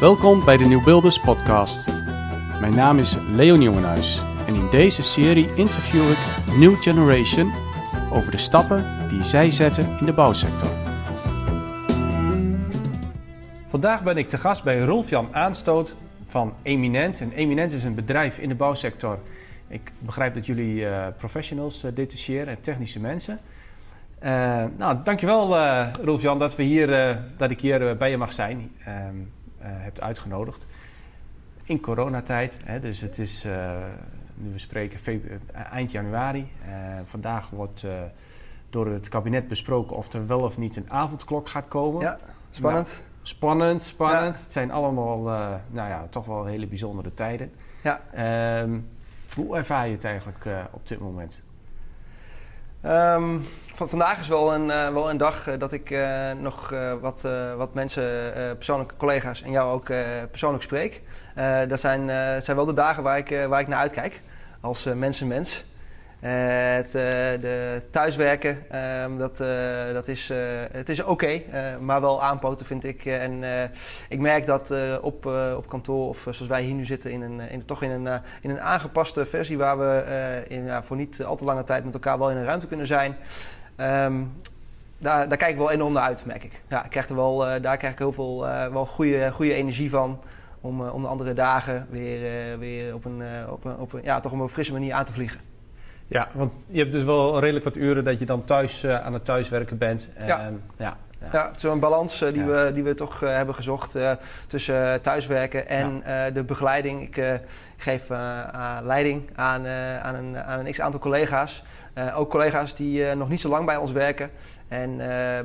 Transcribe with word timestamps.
Welkom 0.00 0.44
bij 0.44 0.56
de 0.56 0.64
Nieuwbuilders 0.64 1.20
podcast. 1.20 1.86
Mijn 2.60 2.74
naam 2.74 2.98
is 2.98 3.16
Leon 3.34 3.62
Jongenhuis 3.62 4.22
en 4.46 4.54
in 4.54 4.68
deze 4.70 5.02
serie 5.02 5.54
interview 5.54 6.10
ik 6.10 6.18
New 6.58 6.82
Generation 6.82 7.52
over 8.12 8.30
de 8.30 8.38
stappen 8.38 9.08
die 9.08 9.24
zij 9.24 9.50
zetten 9.50 9.98
in 9.98 10.06
de 10.06 10.12
bouwsector. 10.12 10.68
Vandaag 13.66 14.02
ben 14.02 14.16
ik 14.16 14.28
te 14.28 14.38
gast 14.38 14.64
bij 14.64 14.80
Rolf-Jan 14.80 15.28
Aanstoot 15.34 15.94
van 16.26 16.54
Eminent. 16.62 17.20
En 17.20 17.32
Eminent 17.32 17.72
is 17.72 17.84
een 17.84 17.94
bedrijf 17.94 18.38
in 18.38 18.48
de 18.48 18.54
bouwsector. 18.54 19.18
Ik 19.68 19.92
begrijp 19.98 20.34
dat 20.34 20.46
jullie 20.46 20.74
uh, 20.74 21.06
professionals 21.18 21.84
uh, 21.84 21.90
detacheren 21.94 22.48
en 22.48 22.60
technische 22.60 23.00
mensen. 23.00 23.40
Uh, 24.24 24.64
nou, 24.76 24.98
dankjewel 25.04 25.56
uh, 25.56 25.88
Rolf-Jan 26.02 26.38
dat, 26.38 26.56
we 26.56 26.62
hier, 26.62 27.18
dat 27.36 27.50
ik 27.50 27.60
hier 27.60 27.96
bij 27.96 28.10
je 28.10 28.16
mag 28.16 28.32
zijn. 28.32 28.72
Ehm, 28.84 29.14
hebt 29.58 30.00
uitgenodigd. 30.00 30.66
In 31.64 31.80
coronatijd, 31.80 32.58
hè, 32.64 32.80
dus 32.80 33.00
het 33.00 33.18
is, 33.18 33.44
nu 34.34 34.52
we 34.52 34.58
spreken, 34.58 35.20
eind 35.70 35.90
januari. 35.90 36.52
vandaag 37.04 37.50
wordt 37.50 37.86
door 38.70 38.86
het 38.86 39.08
kabinet 39.08 39.48
besproken 39.48 39.96
of 39.96 40.12
er 40.12 40.26
wel 40.26 40.40
of 40.40 40.58
niet 40.58 40.76
een 40.76 40.90
avondklok 40.90 41.48
gaat 41.48 41.68
komen. 41.68 42.00
Ja, 42.00 42.18
spannend. 42.50 42.88
Nou, 42.88 43.02
spannend, 43.22 43.82
spannend. 43.82 44.40
Het 44.40 44.52
zijn 44.52 44.70
allemaal, 44.70 45.18
nou 45.70 45.88
ja, 45.88 46.06
toch 46.10 46.26
wel 46.26 46.44
hele 46.44 46.66
bijzondere 46.66 47.14
tijden. 47.14 47.52
Ja. 47.82 48.00
Um, 48.62 48.88
hoe 49.34 49.56
ervaar 49.56 49.86
je 49.86 49.94
het 49.94 50.04
eigenlijk 50.04 50.46
op 50.70 50.88
dit 50.88 50.98
moment? 50.98 51.42
Van, 52.82 53.88
vandaag 53.88 54.20
is 54.20 54.28
wel 54.28 54.54
een, 54.54 54.68
uh, 54.68 54.88
wel 54.88 55.10
een 55.10 55.16
dag 55.16 55.48
uh, 55.48 55.54
dat 55.58 55.72
ik 55.72 55.96
nog 56.38 56.74
wat, 57.00 57.26
wat 57.56 57.74
mensen, 57.74 58.32
persoonlijke 58.56 58.96
collega's 58.96 59.42
en 59.42 59.50
jou 59.50 59.72
ook 59.72 59.86
persoonlijk 60.30 60.62
spreek. 60.62 61.02
dat 61.68 61.80
zijn, 61.80 62.08
zijn 62.42 62.56
wel 62.56 62.66
de 62.66 62.72
dagen 62.72 63.02
waar 63.02 63.18
ik, 63.18 63.46
waar 63.48 63.60
ik 63.60 63.68
naar 63.68 63.78
uitkijk 63.78 64.20
als 64.60 64.84
mensenmens. 64.84 65.64
Het 66.20 66.92
de 66.92 67.82
thuiswerken, 67.90 68.58
um, 69.02 69.18
dat, 69.18 69.36
dat 69.92 70.08
is, 70.08 70.32
het 70.72 70.88
is 70.88 71.02
oké, 71.02 71.42
maar 71.80 72.00
wel 72.00 72.22
aanpoten 72.22 72.66
vind 72.66 72.84
ik. 72.84 73.04
en 73.04 73.42
ik 74.08 74.18
merk 74.18 74.46
dat 74.46 74.74
op, 75.00 75.26
op 75.56 75.68
kantoor, 75.68 76.08
of 76.08 76.20
zoals 76.20 76.46
wij 76.46 76.62
hier 76.62 76.74
nu 76.74 76.84
zitten, 76.84 77.10
in 77.10 77.22
een, 77.22 77.40
in, 77.40 77.64
toch 77.64 77.82
in 77.82 77.90
een, 77.90 78.20
in 78.40 78.50
een 78.50 78.60
aangepaste 78.60 79.24
versie 79.24 79.58
waar 79.58 79.78
we 79.78 80.44
in, 80.48 80.70
voor 80.82 80.96
niet 80.96 81.24
al 81.24 81.36
te 81.36 81.44
lange 81.44 81.64
tijd 81.64 81.84
met 81.84 81.94
elkaar 81.94 82.18
wel 82.18 82.30
in 82.30 82.36
een 82.36 82.44
ruimte 82.44 82.66
kunnen 82.66 82.86
zijn. 82.86 83.16
Um, 83.76 84.32
daar, 84.98 85.28
daar 85.28 85.38
kijk 85.38 85.52
ik 85.52 85.58
wel 85.58 85.70
enorm 85.70 85.92
naar 85.92 86.02
uit, 86.02 86.26
merk 86.26 86.44
ik. 86.44 86.62
Ja, 86.68 86.84
ik 86.84 86.90
krijg 86.90 87.08
er 87.08 87.14
wel, 87.14 87.38
daar 87.38 87.76
krijg 87.76 87.92
ik 87.92 87.98
heel 87.98 88.12
veel 88.12 88.40
wel 88.72 88.86
goede, 88.86 89.30
goede 89.32 89.54
energie 89.54 89.90
van. 89.90 90.20
Om, 90.62 90.88
om 90.88 91.02
de 91.02 91.08
andere 91.08 91.32
dagen 91.32 91.86
weer, 91.90 92.58
weer 92.58 92.94
op, 92.94 93.04
een, 93.04 93.22
op, 93.50 93.64
een, 93.64 93.76
op 93.76 93.92
een, 93.92 94.00
ja, 94.02 94.20
toch 94.20 94.32
op 94.32 94.40
een 94.40 94.48
frisse 94.48 94.72
manier 94.72 94.94
aan 94.94 95.04
te 95.04 95.12
vliegen. 95.12 95.49
Ja, 96.10 96.28
want 96.34 96.56
je 96.66 96.78
hebt 96.78 96.92
dus 96.92 97.02
wel 97.02 97.40
redelijk 97.40 97.64
wat 97.64 97.76
uren 97.76 98.04
dat 98.04 98.18
je 98.18 98.26
dan 98.26 98.44
thuis 98.44 98.84
uh, 98.84 99.00
aan 99.00 99.12
het 99.12 99.24
thuiswerken 99.24 99.78
bent. 99.78 100.08
En, 100.14 100.26
ja. 100.26 100.50
ja. 100.76 100.96
Ja, 101.20 101.28
ja 101.32 101.46
het 101.46 101.56
is 101.56 101.62
een 101.62 101.80
balans 101.80 102.22
uh, 102.22 102.32
die, 102.32 102.44
ja. 102.44 102.46
we, 102.46 102.70
die 102.72 102.82
we 102.82 102.94
toch 102.94 103.22
uh, 103.22 103.30
hebben 103.36 103.54
gezocht 103.54 103.98
tussen 104.46 105.02
thuiswerken 105.02 105.68
en 105.68 106.02
ja. 106.04 106.30
de 106.30 106.42
begeleiding. 106.42 107.02
Ik, 107.02 107.16
ik 107.16 107.42
geef 107.76 108.08
leiding 108.82 109.30
aan, 109.34 109.66
aan, 110.02 110.14
een, 110.14 110.38
aan 110.38 110.66
een 110.66 110.72
x-aantal 110.72 111.00
collega's. 111.00 111.62
ook 112.14 112.30
collega's 112.30 112.74
die 112.74 113.14
nog 113.14 113.28
niet 113.28 113.40
zo 113.40 113.48
lang 113.48 113.66
bij 113.66 113.76
ons 113.76 113.92
werken. 113.92 114.30
En, 114.70 114.96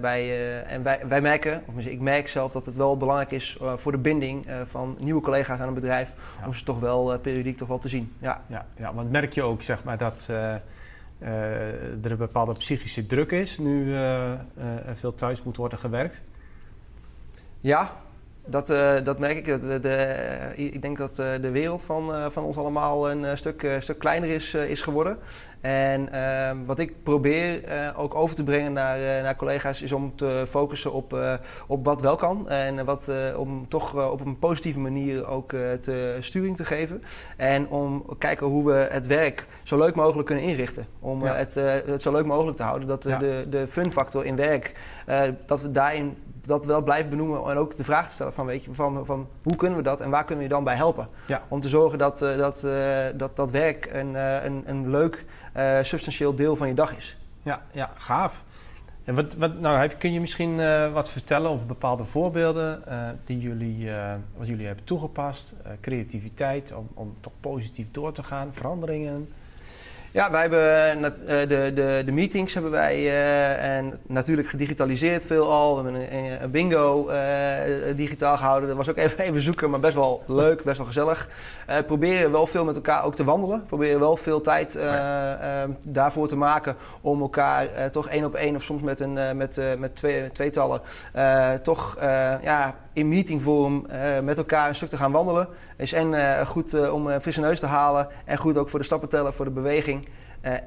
bij, 0.02 0.64
en 0.66 0.84
wij, 0.84 1.08
wij 1.08 1.22
merken, 1.22 1.64
of 1.66 1.86
ik 1.86 2.00
merk 2.00 2.28
zelf, 2.28 2.52
dat 2.52 2.66
het 2.66 2.78
wel 2.78 2.98
belangrijk 2.98 3.32
is 3.32 3.58
voor 3.76 3.92
de 3.92 3.98
binding 3.98 4.46
van 4.64 4.98
nieuwe 5.00 5.22
collega's 5.22 5.60
aan 5.60 5.68
een 5.68 5.74
bedrijf. 5.74 6.14
Om 6.46 6.54
ze 6.54 6.64
toch 6.64 6.80
wel 6.80 7.20
periodiek 7.20 7.58
toch 7.58 7.68
wel 7.68 7.80
te 7.80 7.90
zien. 7.90 8.14
Ja, 8.20 8.42
ja, 8.48 8.66
ja 8.78 8.94
want 8.94 9.12
merk 9.12 9.34
je 9.34 9.42
ook 9.42 9.62
zeg 9.62 9.84
maar, 9.84 9.98
dat 9.98 10.28
uh, 10.32 10.54
er 12.04 12.12
een 12.12 12.18
bepaalde 12.18 12.54
psychische 12.58 13.06
druk 13.06 13.32
is 13.32 13.58
nu 13.58 13.86
uh, 13.86 14.32
er 14.86 14.96
veel 14.96 15.16
thuis 15.16 15.44
moet 15.44 15.58
worden 15.58 15.80
gewerkt? 15.80 16.22
Ja, 17.62 17.92
dat, 18.46 18.70
uh, 18.70 18.94
dat 19.04 19.20
merk 19.20 19.38
ik. 19.38 19.46
De, 19.46 19.80
de, 19.80 20.16
ik 20.56 20.82
denk 20.82 20.98
dat 20.98 21.16
de 21.16 21.50
wereld 21.52 21.84
van, 21.84 22.32
van 22.32 22.44
ons 22.44 22.58
allemaal 22.58 23.12
een 23.12 23.38
stuk, 23.38 23.68
stuk 23.80 24.00
kleiner 24.00 24.30
is, 24.30 24.54
is 24.54 24.82
geworden. 24.82 25.18
En 25.62 26.12
ehm, 26.12 26.58
wat 26.66 26.80
ik 26.80 27.04
probeer 27.04 27.62
ook 27.98 28.16
over 28.16 28.36
te 28.36 28.44
brengen 28.44 28.74
naar, 28.74 29.24
naar 29.24 29.36
collega's 29.36 29.82
is 29.82 29.92
om 29.92 30.16
te 30.16 30.44
focussen 30.48 30.94
op, 30.94 31.20
op 31.68 31.86
wat 31.86 32.02
wel 32.02 32.16
kan. 32.16 32.50
En 32.50 32.86
wat, 32.86 33.12
om 33.38 33.68
toch 33.68 34.12
op 34.12 34.26
een 34.26 34.40
positieve 34.40 34.80
manier 34.80 35.28
ook 35.28 35.50
te 35.80 36.18
sturing 36.20 36.58
te 36.58 36.66
geven. 36.66 37.04
En 37.38 37.68
om 37.68 38.06
kijken 38.18 38.48
hoe 38.48 38.66
we 38.66 38.88
het 38.90 39.08
werk 39.08 39.48
zo 39.64 39.78
leuk 39.78 39.96
mogelijk 39.96 40.28
kunnen 40.28 40.46
inrichten. 40.46 40.88
Om 41.00 41.24
ja. 41.24 41.36
het, 41.36 41.56
het 41.86 42.02
zo 42.02 42.12
leuk 42.12 42.26
mogelijk 42.26 42.58
te 42.58 42.64
houden. 42.64 42.88
Dat 42.88 43.04
ja. 43.04 43.18
de, 43.18 43.46
de 43.50 43.68
fun 43.68 43.92
factor 43.92 44.26
in 44.26 44.36
werk, 44.36 44.74
dat 45.46 45.62
we 45.62 45.72
daarin 45.72 46.18
dat 46.48 46.66
wel 46.66 46.82
blijven 46.82 47.10
benoemen 47.10 47.50
en 47.50 47.58
ook 47.58 47.78
de 47.78 47.84
vraag 47.84 48.08
te 48.08 48.14
stellen 48.14 48.34
van, 48.34 48.46
weet 48.46 48.64
je, 48.64 48.74
van, 48.74 49.06
van 49.06 49.28
hoe 49.44 49.56
kunnen 49.56 49.78
we 49.78 49.84
dat 49.84 50.02
en 50.02 50.10
waar 50.10 50.26
kunnen 50.26 50.44
we 50.44 50.50
je 50.50 50.56
dan 50.56 50.64
bij 50.64 50.76
helpen? 50.76 51.08
Ja. 51.28 51.42
Om 51.48 51.60
te 51.60 51.70
zorgen 51.70 51.98
dat 51.98 52.22
uh, 52.22 52.38
dat, 52.38 52.64
uh, 52.64 52.74
dat, 53.16 53.36
dat 53.36 53.52
werk 53.52 53.90
een, 53.94 54.14
uh, 54.14 54.44
een, 54.44 54.64
een 54.66 54.90
leuk, 54.90 55.26
substantieel 55.82 56.36
deel 56.36 56.56
van 56.56 56.68
je 56.68 56.74
dag 56.74 56.96
is. 56.96 57.18
Ja, 57.42 57.62
ja 57.72 57.92
gaaf. 57.96 58.44
En 59.04 59.16
wat, 59.16 59.36
wat, 59.36 59.60
nou, 59.60 59.80
heb, 59.80 60.00
kun 60.00 60.14
je 60.14 60.20
misschien 60.20 60.56
wat 60.92 61.10
vertellen 61.10 61.50
over 61.50 61.66
bepaalde 61.66 62.04
voorbeelden 62.04 62.84
die 63.26 63.40
jullie, 63.40 63.90
wat 64.38 64.48
jullie 64.48 64.66
hebben 64.66 64.86
toegepast? 64.86 65.54
creativiteit 65.82 66.74
om, 66.74 66.90
om 66.94 67.16
toch 67.20 67.34
positief 67.40 67.88
door 67.92 68.12
te 68.12 68.24
gaan, 68.24 68.54
veranderingen? 68.54 69.30
Ja, 70.16 70.32
wij 70.32 70.42
hebben 70.42 71.14
de, 71.26 71.72
de, 71.74 72.02
de 72.06 72.12
meetings 72.12 72.54
hebben 72.54 72.72
wij 72.72 72.98
uh, 73.00 73.78
en 73.78 74.00
natuurlijk 74.08 74.48
gedigitaliseerd 74.48 75.26
veel 75.26 75.52
al. 75.52 75.78
We 75.78 75.84
hebben 75.84 76.16
een, 76.16 76.44
een 76.44 76.52
bingo 76.52 77.10
digitaal 77.96 78.38
gehouden. 78.38 78.68
Dat 78.68 78.78
was 78.78 78.90
ook 78.90 78.98
even, 78.98 79.20
even 79.28 79.42
zoeken, 79.42 79.70
maar 79.70 79.80
best 79.80 79.96
wel 79.96 80.24
leuk, 80.28 80.64
best 80.64 80.78
wel 80.78 80.86
gezellig. 80.86 81.30
Proberen 81.86 82.32
wel 82.32 82.48
veel 82.48 82.64
met 82.66 82.76
elkaar 82.76 83.04
ook 83.04 83.16
te 83.16 83.24
wandelen. 83.24 83.66
Proberen 83.66 84.00
wel 84.00 84.16
veel 84.16 84.42
tijd 84.42 84.80
daarvoor 85.82 86.28
te 86.28 86.38
maken 86.38 86.76
om 87.02 87.22
elkaar 87.22 87.92
toch 87.92 88.10
één 88.10 88.26
op 88.26 88.36
één 88.36 88.56
of 88.56 88.64
soms 88.64 88.82
met, 88.82 89.00
een, 89.00 89.38
met, 89.38 89.62
met 89.78 89.96
twee, 89.96 90.32
tweetallen 90.32 90.82
toch 91.62 91.98
ja, 92.42 92.76
in 92.96 93.08
meetingvorm 93.08 93.86
uh, 93.92 94.20
met 94.20 94.38
elkaar 94.38 94.70
een 94.70 94.76
stuk 94.76 94.90
te 94.90 94.98
gaan 94.98 95.12
wandelen. 95.12 95.48
Is 95.78 95.94
en 95.94 96.14
uh, 96.14 96.42
goed 96.42 96.74
uh, 96.74 96.94
om 96.94 97.08
een 97.08 97.22
frisse 97.22 97.42
neus 97.42 97.60
te 97.60 97.66
halen 97.66 98.08
en 98.26 98.38
goed 98.38 98.58
ook 98.58 98.70
voor 98.70 98.80
de 98.80 98.86
stappen 98.86 99.10
tellen, 99.10 99.34
voor 99.34 99.46
de 99.46 99.52
beweging. 99.52 100.08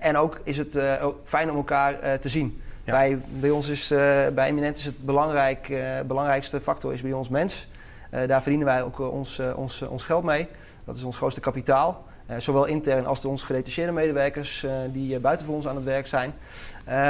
en 0.01 0.17
ook 0.17 0.41
is 0.43 0.57
het 0.57 0.79
ook 1.01 1.17
fijn 1.25 1.51
om 1.51 1.57
elkaar 1.57 2.19
te 2.19 2.29
zien. 2.29 2.61
Ja. 2.85 2.93
Bij, 2.93 3.19
bij 3.29 3.51
ons 3.51 3.69
is, 3.69 3.89
bij 4.35 4.49
Eminent 4.49 4.77
is 4.77 4.85
het 4.85 5.05
belangrijk, 5.05 5.73
belangrijkste 6.07 6.61
factor 6.61 6.93
is 6.93 7.03
bij 7.03 7.13
ons 7.13 7.29
mens. 7.29 7.69
daar 8.27 8.43
verdienen 8.43 8.67
wij 8.67 8.83
ook 8.83 8.99
ons, 8.99 9.41
ons, 9.57 9.83
ons 9.83 10.05
geld 10.05 10.25
mee. 10.25 10.49
Dat 10.85 10.97
is 10.97 11.03
ons 11.03 11.17
grootste 11.17 11.41
kapitaal. 11.41 12.05
zowel 12.39 12.65
intern 12.65 13.07
als 13.07 13.21
de 13.21 13.29
onze 13.29 13.45
gedetacheerde 13.45 13.93
medewerkers 13.93 14.67
die 14.93 15.19
buiten 15.19 15.47
voor 15.47 15.55
ons 15.55 15.69
aan 15.69 15.77
het 15.77 15.85
werk 15.85 16.07
zijn. 16.07 16.33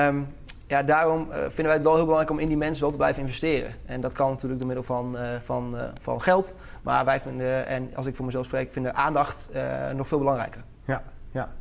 Um, 0.09 0.27
ja, 0.69 0.83
daarom 0.83 1.21
uh, 1.21 1.37
vinden 1.37 1.65
wij 1.65 1.75
het 1.75 1.83
wel 1.83 1.95
heel 1.95 2.05
belangrijk 2.05 2.31
om 2.31 2.39
in 2.39 2.49
die 2.49 2.56
mensen 2.56 2.83
wel 2.83 2.91
te 2.91 2.97
blijven 2.97 3.23
investeren. 3.23 3.75
En 3.87 4.01
dat 4.01 4.15
kan 4.15 4.31
natuurlijk 4.31 4.61
door 4.61 4.69
middel 4.69 4.87
van, 4.87 5.17
uh, 5.17 5.29
van, 5.43 5.75
uh, 5.75 5.83
van 6.01 6.21
geld. 6.21 6.55
Maar 6.83 7.05
wij 7.05 7.21
vinden, 7.21 7.67
en 7.67 7.91
als 7.95 8.06
ik 8.06 8.17
voor 8.17 8.25
mezelf 8.25 8.45
spreek, 8.45 8.73
vinden 8.73 8.95
aandacht 8.95 9.51
nog 9.97 10.09
veel 10.09 10.19
belangrijker. 10.19 10.62
Ja, 10.84 11.03
ja. 11.31 11.53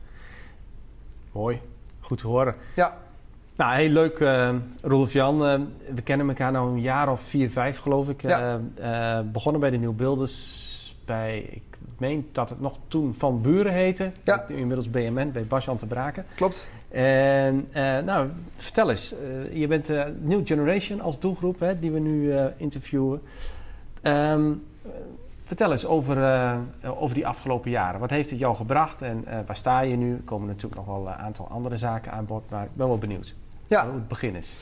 Mooi. 1.31 1.61
Goed 1.99 2.17
te 2.17 2.27
horen. 2.27 2.55
Ja. 2.75 2.97
Nou, 3.55 3.75
heel 3.75 3.89
leuk, 3.89 4.25
Rolf 4.81 5.13
Jan. 5.13 5.39
we 5.93 6.01
kennen 6.03 6.27
elkaar 6.27 6.51
nu 6.51 6.57
een 6.57 6.81
jaar 6.81 7.11
of 7.11 7.21
vier, 7.21 7.49
vijf 7.49 7.79
geloof 7.79 8.09
ik. 8.09 8.21
Ja. 8.21 8.59
begonnen 9.23 9.61
bij 9.61 9.69
de 9.69 9.77
Nieuwbeelders 9.77 10.95
bij, 11.05 11.39
ik 11.39 11.77
meen 11.97 12.29
dat 12.31 12.49
het 12.49 12.59
nog 12.59 12.77
toen 12.87 13.13
Van 13.13 13.41
Buren 13.41 13.73
heette. 13.73 14.11
Ja. 14.23 14.47
Inmiddels 14.47 14.89
BMN, 14.89 15.31
bij 15.31 15.45
Basjan 15.45 15.77
te 15.77 15.85
Braken. 15.85 16.25
Klopt. 16.35 16.69
En 16.89 17.65
uh, 17.75 17.99
nou, 17.99 18.29
vertel 18.55 18.89
eens. 18.89 19.13
Uh, 19.13 19.55
je 19.55 19.67
bent 19.67 19.89
uh, 19.89 20.03
New 20.21 20.47
Generation 20.47 21.01
als 21.01 21.19
doelgroep 21.19 21.59
hè, 21.59 21.79
die 21.79 21.91
we 21.91 21.99
nu 21.99 22.33
interviewen. 22.57 23.21
Um, 24.01 24.63
vertel 25.43 25.71
eens 25.71 25.85
over, 25.85 26.17
over 26.83 27.15
die 27.15 27.27
afgelopen 27.27 27.71
jaren. 27.71 27.99
Wat 27.99 28.09
heeft 28.09 28.29
het 28.29 28.39
jou 28.39 28.55
gebracht 28.55 29.01
en 29.01 29.25
waar 29.45 29.55
sta 29.55 29.79
je 29.79 29.95
nu? 29.95 30.13
Er 30.13 30.21
komen 30.25 30.47
natuurlijk 30.47 30.75
nog 30.75 30.85
wel 30.85 31.07
een 31.07 31.13
aantal 31.13 31.47
andere 31.47 31.77
zaken 31.77 32.11
aan 32.11 32.25
bod, 32.25 32.43
maar 32.49 32.63
ik 32.63 32.75
ben 32.75 32.87
wel 32.87 32.97
benieuwd 32.97 33.35
ja. 33.67 33.85
hoe 33.85 33.93
het 33.93 34.07
begin 34.07 34.35
is. 34.35 34.55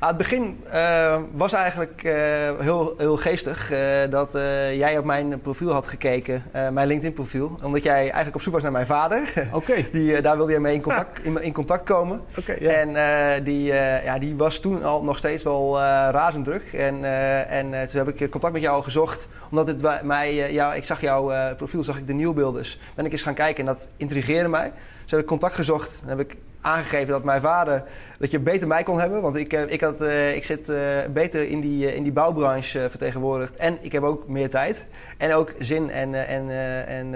Aan 0.00 0.08
het 0.08 0.16
begin 0.16 0.60
uh, 0.72 1.16
was 1.32 1.52
eigenlijk 1.52 2.02
uh, 2.04 2.12
heel, 2.58 2.94
heel 2.98 3.16
geestig 3.16 3.72
uh, 3.72 3.78
dat 4.10 4.32
jij 4.72 4.98
op 4.98 5.04
mijn 5.04 5.40
profiel 5.40 5.72
had 5.72 5.86
gekeken, 5.86 6.42
mijn 6.52 6.86
LinkedIn 6.86 7.12
profiel. 7.12 7.58
Omdat 7.62 7.82
jij 7.82 8.00
eigenlijk 8.00 8.34
op 8.34 8.42
zoek 8.42 8.52
was 8.52 8.62
naar 8.62 8.72
mijn 8.72 8.86
vader. 8.86 9.32
Oké. 9.52 9.84
Die 9.92 10.20
daar 10.20 10.36
wilde 10.36 10.52
je 10.52 10.60
mee 10.60 10.74
in 10.74 10.82
contact, 10.88 11.24
in, 11.24 11.42
in, 11.42 11.52
contact 11.52 11.82
komen. 11.82 12.20
Oké. 12.38 12.52
Okay, 12.52 12.84
En 12.84 13.44
die, 13.44 13.64
ja, 14.04 14.18
die 14.18 14.36
was 14.36 14.58
toen 14.60 14.84
al 14.84 15.02
nog 15.02 15.18
steeds 15.18 15.42
wel 15.42 15.80
razend 16.10 16.44
druk. 16.44 16.72
En, 16.72 17.04
en 17.48 17.70
toen 17.70 18.04
heb 18.06 18.08
ik 18.08 18.30
contact 18.30 18.52
met 18.52 18.62
jou 18.62 18.82
gezocht. 18.82 19.28
Omdat 19.50 19.66
het 19.66 20.02
mij, 20.02 20.52
jou, 20.52 20.76
ik 20.76 20.84
zag 20.84 21.00
jouw 21.00 21.54
profiel, 21.56 21.84
zag 21.84 21.98
ik 21.98 22.06
de 22.06 22.12
nieuwbeelders. 22.12 22.78
Ben 22.94 23.04
ik 23.04 23.12
eens 23.12 23.22
gaan 23.22 23.34
kijken 23.34 23.66
en 23.66 23.74
dat 23.74 23.88
intrigeerde 23.96 24.48
mij. 24.48 24.72
Dus 25.02 25.10
heb 25.10 25.20
ik 25.20 25.26
contact 25.26 25.54
gezocht. 25.54 26.00
Dan 26.00 26.18
heb 26.18 26.30
ik 26.30 26.36
aangegeven 26.60 27.12
dat 27.12 27.24
mijn 27.24 27.40
vader 27.40 27.84
dat 28.18 28.30
je 28.30 28.38
beter 28.38 28.68
mij 28.68 28.82
kon 28.82 29.00
hebben. 29.00 29.22
Want 29.22 29.36
ik, 29.36 29.52
eh, 29.52 29.70
ik, 29.70 29.80
had, 29.80 30.02
uh, 30.02 30.36
ik 30.36 30.44
zit 30.44 30.68
uh, 30.68 30.78
beter 31.10 31.48
in 31.48 31.60
die, 31.60 31.94
in 31.94 32.02
die 32.02 32.12
bouwbranche 32.12 32.90
vertegenwoordigd. 32.90 33.56
En 33.56 33.78
ik 33.80 33.92
heb 33.92 34.02
ook 34.02 34.28
meer 34.28 34.48
tijd. 34.48 34.86
En 35.16 35.32
ook 35.32 35.54
zin. 35.58 35.90
En, 35.90 36.26
en, 36.26 36.50
en 36.86 37.14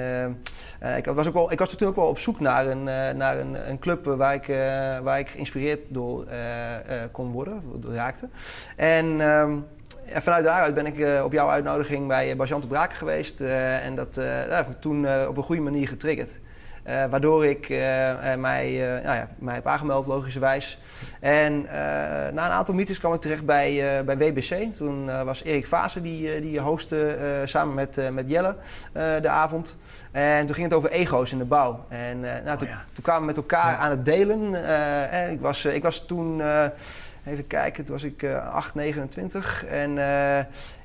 ik, 0.97 1.05
was 1.05 1.27
ook 1.27 1.35
wel, 1.35 1.53
ik 1.53 1.59
was 1.59 1.83
ook 1.83 1.97
wel 1.97 2.09
op 2.09 2.19
zoek 2.19 2.41
naar 2.41 2.67
een, 2.67 2.85
naar 3.17 3.39
een, 3.39 3.69
een 3.69 3.79
club 3.79 4.05
waar 4.05 4.35
ik, 4.35 4.47
waar 5.03 5.19
ik 5.19 5.29
geïnspireerd 5.29 5.81
door 5.89 6.27
kon 7.13 7.33
worden, 7.33 7.63
raakte. 7.93 8.29
En... 8.77 9.21
Um, 9.21 9.67
en 10.07 10.23
vanuit 10.23 10.45
daaruit 10.45 10.75
ben 10.75 10.87
ik 10.87 11.23
op 11.25 11.33
jouw 11.33 11.49
uitnodiging 11.49 12.09
bij 12.09 12.31
uh, 12.31 12.37
Bajante 12.37 12.67
Braken 12.67 12.97
geweest. 12.97 13.41
En 13.41 13.95
dat 13.95 14.17
heeft 14.49 14.69
me 14.69 14.79
toen 14.79 15.27
op 15.29 15.37
een 15.37 15.43
goede 15.43 15.63
manier 15.63 15.89
getriggerd. 15.89 16.39
Uh, 16.87 17.05
waardoor 17.11 17.47
ik 17.47 17.69
uh, 17.69 17.79
mij, 18.35 18.73
nou 19.05 19.17
ja, 19.17 19.29
mij 19.39 19.55
heb 19.55 19.67
aangemeld, 19.67 20.07
logischerwijs. 20.07 20.79
En 21.21 21.63
na 21.63 22.29
een 22.31 22.39
aantal 22.39 22.75
meetings 22.75 22.99
kwam 22.99 23.15
ik 23.15 23.21
terecht 23.21 23.45
bij, 23.45 24.05
bij 24.05 24.17
WBC. 24.17 24.75
Toen 24.75 25.25
was 25.25 25.43
Erik 25.43 25.67
Vase 25.67 26.03
die, 26.03 26.41
die 26.41 26.61
hostte 26.61 27.17
samen 27.45 27.75
met, 27.75 28.13
met 28.13 28.31
Jelle 28.31 28.57
de 28.93 29.29
avond. 29.29 29.77
En 30.11 30.47
toen 30.47 30.55
ging 30.55 30.67
het 30.67 30.77
over 30.77 30.91
ego's 30.91 31.33
in 31.33 31.39
de 31.39 31.45
bouw. 31.45 31.85
En 31.89 32.21
nou, 32.21 32.59
toen, 32.59 32.69
oh 32.69 32.75
toen, 32.93 33.03
kwamen 33.03 33.21
we 33.21 33.27
met 33.27 33.37
elkaar 33.37 33.77
aan 33.77 33.91
het 33.91 34.05
delen. 34.05 34.55
ik, 35.31 35.41
was, 35.41 35.65
ik 35.65 35.83
was 35.83 36.07
toen 36.07 36.43
Even 37.27 37.47
kijken, 37.47 37.85
toen 37.85 37.95
was 37.95 38.05
ik 38.05 38.23
uh, 38.23 38.55
8, 38.55 38.75
29. 38.75 39.65
En 39.65 39.91
uh, 39.91 39.97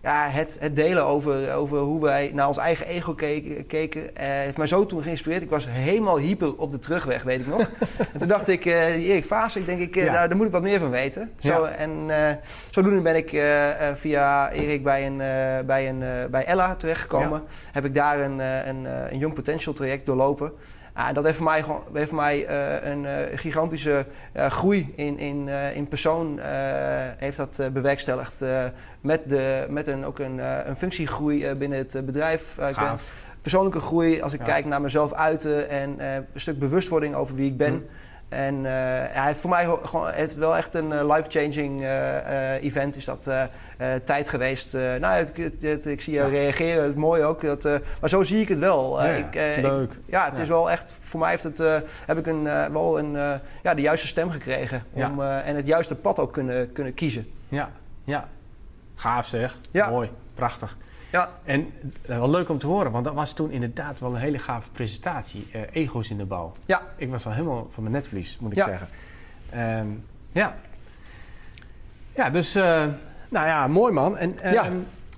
ja, 0.02 0.28
het, 0.30 0.58
het, 0.60 0.76
delen 0.76 1.06
over, 1.06 1.54
over 1.54 1.78
hoe 1.78 2.02
wij 2.02 2.32
naar 2.34 2.48
ons 2.48 2.58
eigen 2.58 2.88
ego 2.88 3.14
keken, 3.14 3.68
keken 3.68 4.02
uh, 4.02 4.10
heeft 4.18 4.58
mij 4.58 4.68
zo 4.68 4.86
toen 4.86 5.02
geïnspireerd. 5.02 5.42
Ik 5.42 5.50
was 5.50 5.68
helemaal 5.70 6.18
hyper 6.18 6.56
op 6.56 6.72
de 6.72 6.80
terugweg, 6.80 7.24
weet 7.24 7.40
ik 7.40 7.48
nog. 7.48 7.60
en 8.14 8.20
toen 8.20 8.28
dacht 8.28 8.48
ik, 8.48 8.64
die 8.64 8.74
Erik 8.74 9.26
Vaas, 9.26 9.56
ik 9.56 9.66
denk, 9.66 9.80
ik, 9.80 9.96
ja. 9.96 10.12
daar, 10.12 10.28
daar, 10.28 10.38
moet 10.38 10.46
ik 10.46 10.52
wat 10.52 10.62
meer 10.62 10.80
van 10.80 10.90
weten. 10.90 11.32
Zo, 11.40 11.64
ja. 11.64 11.70
En 11.70 12.10
zodoende 12.70 13.02
ben 13.02 13.16
ik 13.16 13.30
via 13.96 14.52
Erik 14.52 14.84
bij, 14.84 15.06
een, 15.06 15.18
bij, 15.66 15.90
een, 15.90 16.30
bij 16.32 16.46
Ella 16.46 16.76
terechtgekomen. 16.76 17.42
Ja. 17.48 17.72
Heb 17.72 17.86
ik 17.86 17.94
daar 17.94 18.20
een, 18.20 18.40
een, 18.40 18.86
een 18.86 19.18
Young 19.18 19.34
Potential 19.34 19.74
traject 19.74 20.06
doorlopen. 20.06 20.52
Uh, 20.98 21.14
dat 21.14 21.24
heeft 21.24 21.38
voor 21.38 21.46
mij, 21.46 21.66
heeft 21.94 22.08
voor 22.08 22.18
mij 22.18 22.50
uh, 22.50 22.90
een 22.92 23.04
uh, 23.04 23.12
gigantische 23.36 24.06
groei 24.36 24.94
in, 24.96 25.18
in, 25.18 25.48
in 25.74 25.88
persoon 25.88 26.40
heeft 27.18 27.38
dat 27.38 27.62
bewerkstelligd. 27.74 28.44
met 29.02 29.30
de, 29.30 29.66
met 29.70 29.88
een, 29.88 30.06
ook 30.06 30.20
een, 30.20 30.40
een 30.68 30.76
functiegroei 30.76 31.54
binnen 31.54 31.78
het 31.78 32.06
bedrijf. 32.06 32.60
persoonlijke 33.42 33.80
groei 33.80 34.22
als 34.22 34.34
ik 34.34 34.40
ja. 34.40 34.46
kijk 34.46 34.66
naar 34.66 34.82
mezelf 34.82 35.14
uiten 35.14 35.70
en 35.70 35.96
een 36.00 36.26
stuk 36.36 36.60
bewustwording 36.60 37.16
over 37.16 37.36
wie 37.36 37.50
ik 37.50 37.58
ben. 37.58 37.74
Hm. 37.74 38.07
En 38.30 38.56
uh, 38.56 38.72
heeft 39.10 39.40
voor 39.40 39.50
mij 39.50 39.66
gewoon 39.84 40.12
het 40.12 40.36
wel 40.36 40.56
echt 40.56 40.74
een 40.74 40.92
uh, 40.92 41.16
life-changing 41.16 41.82
uh, 41.82 42.64
event. 42.64 42.96
Is 42.96 43.06
dat 43.06 43.30
tijd 44.04 44.30
geweest. 44.30 44.74
nou, 44.74 45.06
het, 45.06 45.38
het, 45.38 45.62
het, 45.62 45.86
ik 45.86 46.02
zie 46.02 46.14
je 46.14 46.20
ja. 46.20 46.28
reageren. 46.28 46.82
Het 46.82 46.92
is 46.92 46.98
mooi 46.98 47.24
ook. 47.24 47.42
Dat, 47.42 47.64
maar 48.02 48.10
zo 48.10 48.24
zie 48.24 48.42
ik 48.42 48.48
het 48.48 48.60
wel. 48.60 49.04
Ja, 49.04 49.10
ik, 49.10 49.36
leuk. 49.62 49.92
Ik, 49.92 49.98
ja, 50.06 50.30
het 50.30 50.40
is 50.40 50.48
wel 50.48 50.72
echt. 50.72 50.94
Voor 51.00 51.20
mij 51.20 51.30
heeft 51.30 51.44
het, 51.44 51.58
heb 52.06 52.18
ik 52.18 52.28
een, 52.28 52.44
wel 52.72 53.00
een, 53.00 53.40
ja, 53.64 53.74
de 53.74 53.82
juiste 53.82 54.08
stem 54.08 54.30
gekregen. 54.32 54.84
Om, 54.94 55.22
en 55.22 55.56
het 55.56 55.66
juiste 55.66 55.96
pad 55.96 56.20
ook 56.20 56.34
kunnen, 56.34 56.72
kunnen 56.72 56.94
kiezen. 56.94 57.28
Ja, 57.50 57.70
ja. 58.04 58.28
Gaaf 58.96 59.26
zeg. 59.26 59.58
Mooi. 59.72 60.12
Prachtig. 60.34 60.78
Ja. 61.12 61.30
En 61.44 61.74
uh, 62.10 62.18
wel 62.18 62.30
leuk 62.30 62.50
om 62.50 62.58
te 62.58 62.68
horen, 62.68 62.92
want 62.92 63.06
dat 63.06 63.14
was 63.14 63.34
toen 63.34 63.52
inderdaad 63.52 64.00
wel 64.00 64.14
een 64.14 64.20
hele 64.20 64.40
gave 64.40 64.72
presentatie. 64.72 65.48
Uh, 65.56 65.62
ego's 65.72 66.10
in 66.10 66.18
de 66.18 66.26
bouw. 66.26 66.52
Ja. 66.66 66.82
Ik 66.96 67.10
was 67.10 67.24
wel 67.24 67.34
helemaal 67.34 67.68
van 67.70 67.84
mijn 67.84 67.96
netvlies, 67.96 68.40
moet 68.40 68.52
ik 68.52 68.58
ja. 68.58 68.66
zeggen. 68.66 68.88
Um, 69.80 70.06
ja. 70.32 70.56
Ja, 72.16 72.30
dus, 72.30 72.56
uh, 72.56 72.64
nou 73.30 73.48
ja, 73.48 73.68
mooi 73.68 73.94
man. 73.94 74.18
En 74.18 74.36
ja. 74.44 74.66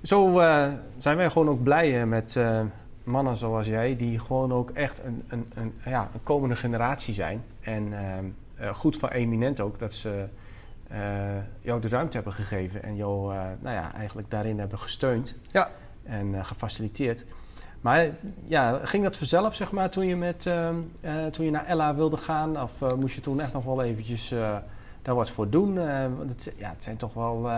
zo 0.02 0.40
zijn 0.98 1.16
wij 1.16 1.30
gewoon 1.30 1.48
ook 1.48 1.62
blij 1.62 2.06
met 2.06 2.38
mannen 3.04 3.36
zoals 3.36 3.66
jij, 3.66 3.96
die 3.96 4.18
gewoon 4.18 4.52
ook 4.52 4.70
echt 4.70 5.04
een, 5.04 5.24
een, 5.28 5.46
een, 5.54 5.74
ja, 5.84 6.08
een 6.14 6.22
komende 6.22 6.56
generatie 6.56 7.14
zijn. 7.14 7.44
En 7.60 7.92
ehm, 7.92 8.72
goed 8.72 8.96
van 8.96 9.08
eminent 9.08 9.60
ook, 9.60 9.78
dat 9.78 9.92
ze 9.92 10.26
jou 11.60 11.80
de 11.80 11.88
ruimte 11.88 12.16
hebben 12.16 12.32
gegeven 12.32 12.82
en 12.82 12.96
jou 12.96 13.34
nou 13.60 13.76
ja, 13.76 13.94
eigenlijk 13.94 14.30
daarin 14.30 14.58
hebben 14.58 14.78
gesteund. 14.78 15.36
Ja 15.50 15.68
en 16.10 16.26
uh, 16.26 16.44
gefaciliteerd. 16.44 17.24
Maar 17.80 18.08
ja, 18.44 18.80
ging 18.82 19.02
dat 19.02 19.16
vanzelf, 19.16 19.54
zeg 19.54 19.72
maar, 19.72 19.90
toen 19.90 20.06
je, 20.06 20.16
met, 20.16 20.44
uh, 20.44 20.68
uh, 21.00 21.26
toen 21.26 21.44
je 21.44 21.50
naar 21.50 21.66
Ella 21.66 21.94
wilde 21.94 22.16
gaan? 22.16 22.62
Of 22.62 22.80
uh, 22.80 22.92
moest 22.92 23.14
je 23.14 23.20
toen 23.20 23.40
echt 23.40 23.52
nog 23.52 23.64
wel 23.64 23.82
eventjes 23.82 24.28
daar 25.02 25.14
wat 25.14 25.30
voor 25.30 25.50
doen? 25.50 25.74
want 26.16 26.30
het, 26.30 26.52
ja, 26.56 26.68
het 26.68 26.82
zijn 26.82 26.96
toch 26.96 27.14
wel 27.14 27.50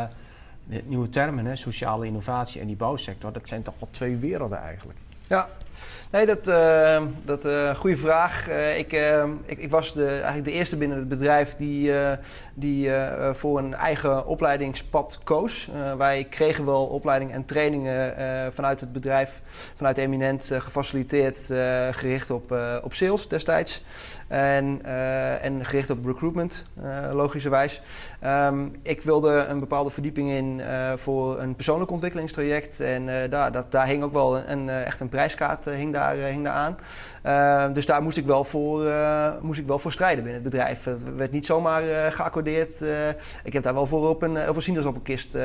nieuwe 0.85 1.09
termen, 1.09 1.47
hè? 1.47 1.57
sociale 1.57 2.07
innovatie 2.07 2.61
en 2.61 2.67
die 2.67 2.77
bouwsector. 2.77 3.33
Dat 3.33 3.49
zijn 3.49 3.63
toch 3.63 3.75
wel 3.79 3.89
twee 3.91 4.17
werelden 4.17 4.59
eigenlijk. 4.59 4.99
Ja, 5.33 5.49
nee, 6.11 6.27
dat, 6.27 6.49
uh, 6.49 7.03
dat 7.25 7.45
uh, 7.45 7.75
goede 7.75 7.97
vraag. 7.97 8.49
Uh, 8.49 8.79
ik, 8.79 8.93
ik, 9.47 9.59
ik, 9.59 9.71
was 9.71 9.95
de, 9.95 10.07
eigenlijk 10.07 10.45
de 10.45 10.53
eerste 10.53 10.77
binnen 10.77 10.99
het 10.99 11.09
bedrijf 11.09 11.55
die, 11.57 11.93
die 12.55 12.91
voor 13.33 13.59
een 13.59 13.75
eigen 13.75 14.27
opleidingspad 14.27 15.19
koos. 15.25 15.71
wij 15.99 16.27
kregen 16.31 16.65
wel 16.65 16.85
opleidingen 16.87 17.35
en 17.35 17.45
trainingen 17.45 18.15
vanuit 18.53 18.81
het 18.81 18.93
bedrijf, 18.93 19.41
vanuit 19.77 19.99
Eminent, 19.99 20.51
gefaciliteerd, 20.59 21.39
gericht 21.91 22.31
op, 22.31 22.57
op 22.83 22.95
sales 22.95 23.29
destijds. 23.29 23.85
En, 24.29 24.85
en 25.43 25.65
gericht 25.65 25.91
op 25.91 26.07
recruitment, 26.07 26.65
logischerwijs. 27.13 27.83
Um, 28.25 28.77
ik 28.83 29.03
wilde 29.03 29.47
een 29.49 29.61
bepaalde 29.61 29.91
verdieping 29.91 30.31
in 30.31 30.63
voor 30.97 31.41
een 31.41 31.55
persoonlijk 31.55 31.91
ontwikkelingstraject. 31.91 32.81
En 32.81 33.31
daar, 33.31 33.53
dat, 33.53 33.73
daar 33.73 33.87
hing 33.87 34.03
ook 34.03 34.13
wel 34.13 34.37
een, 34.37 34.69
een 34.69 34.69
echt 34.69 35.01
een 35.01 35.09
prijskaart 35.23 35.65
hing 35.65 35.93
daar, 35.93 36.15
hing 36.15 36.45
daar 36.45 36.53
aan. 36.53 36.77
Ehm, 37.23 37.73
dus 37.73 37.87
daar 37.87 38.03
moest 38.03 38.17
ik, 38.17 38.27
wel 38.27 38.45
voor, 38.45 38.85
moest 39.41 39.61
ik 39.61 39.67
wel 39.67 39.79
voor 39.79 39.93
strijden 39.93 40.25
binnen 40.25 40.43
het 40.43 40.51
bedrijf. 40.51 40.85
Het 40.85 41.15
werd 41.17 41.33
niet 41.33 41.47
zomaar 41.47 42.13
geaccordeerd. 42.13 42.81
ik 43.45 43.53
heb 43.53 43.63
daar 43.63 43.75
wel 43.75 43.87
voor 43.87 44.09
op 44.09 44.23
een, 44.23 44.49
op 44.49 44.57
een 44.57 44.63
sinaasappelkist 44.63 45.37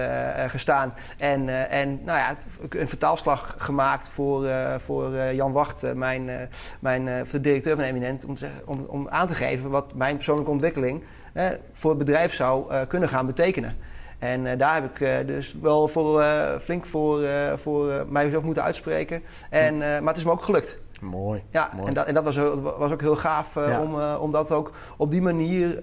gestaan. 0.47 0.93
En, 1.17 1.69
en 1.69 1.99
nou 2.03 2.17
ja, 2.17 2.35
een 2.69 2.87
vertaalslag 2.87 3.55
gemaakt 3.57 4.09
voor, 4.09 4.49
voor 4.77 5.33
Jan 5.33 5.51
Wacht, 5.51 5.93
mijn, 5.93 6.49
mijn, 6.79 7.25
de 7.31 7.39
directeur 7.39 7.75
van 7.75 7.85
Eminent, 7.85 8.25
om 8.25 8.33
te 8.33 8.47
om, 8.65 8.85
om 8.87 9.07
aan 9.09 9.27
te 9.27 9.35
geven 9.35 9.69
wat 9.69 9.93
mijn 9.93 10.15
persoonlijke 10.15 10.51
ontwikkeling 10.51 11.03
eh, 11.33 11.45
voor 11.73 11.89
het 11.89 11.99
bedrijf 11.99 12.33
zou 12.33 12.73
uh, 12.73 12.81
kunnen 12.87 13.09
gaan 13.09 13.25
betekenen. 13.25 13.77
En 14.19 14.45
uh, 14.45 14.51
daar 14.57 14.73
heb 14.73 14.83
ik 14.83 14.99
uh, 14.99 15.15
dus 15.25 15.55
wel 15.61 15.87
voor, 15.87 16.21
uh, 16.21 16.55
flink 16.61 16.85
voor, 16.85 17.23
voor 17.55 18.05
mijzelf 18.09 18.43
moeten 18.43 18.63
uitspreken. 18.63 19.23
En, 19.49 19.77
maar 19.77 20.07
het 20.07 20.17
is 20.17 20.23
me 20.23 20.31
ook 20.31 20.43
gelukt. 20.43 20.79
Mooi. 21.01 21.43
Ja, 21.49 21.69
mooi. 21.75 21.87
En, 21.87 21.93
dat, 21.93 22.05
en 22.05 22.13
dat 22.13 22.23
was, 22.23 22.35
was 22.77 22.91
ook 22.91 23.01
heel 23.01 23.15
gaaf 23.15 23.55
ja. 23.55 23.81
om, 23.81 24.01
om 24.19 24.31
dat 24.31 24.51
ook 24.51 24.71
op 24.97 25.11
die 25.11 25.21
manier 25.21 25.79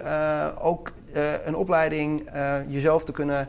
ook 0.60 0.92
een 1.44 1.54
opleiding 1.54 2.30
jezelf 2.68 3.04
te 3.04 3.12
kunnen 3.12 3.48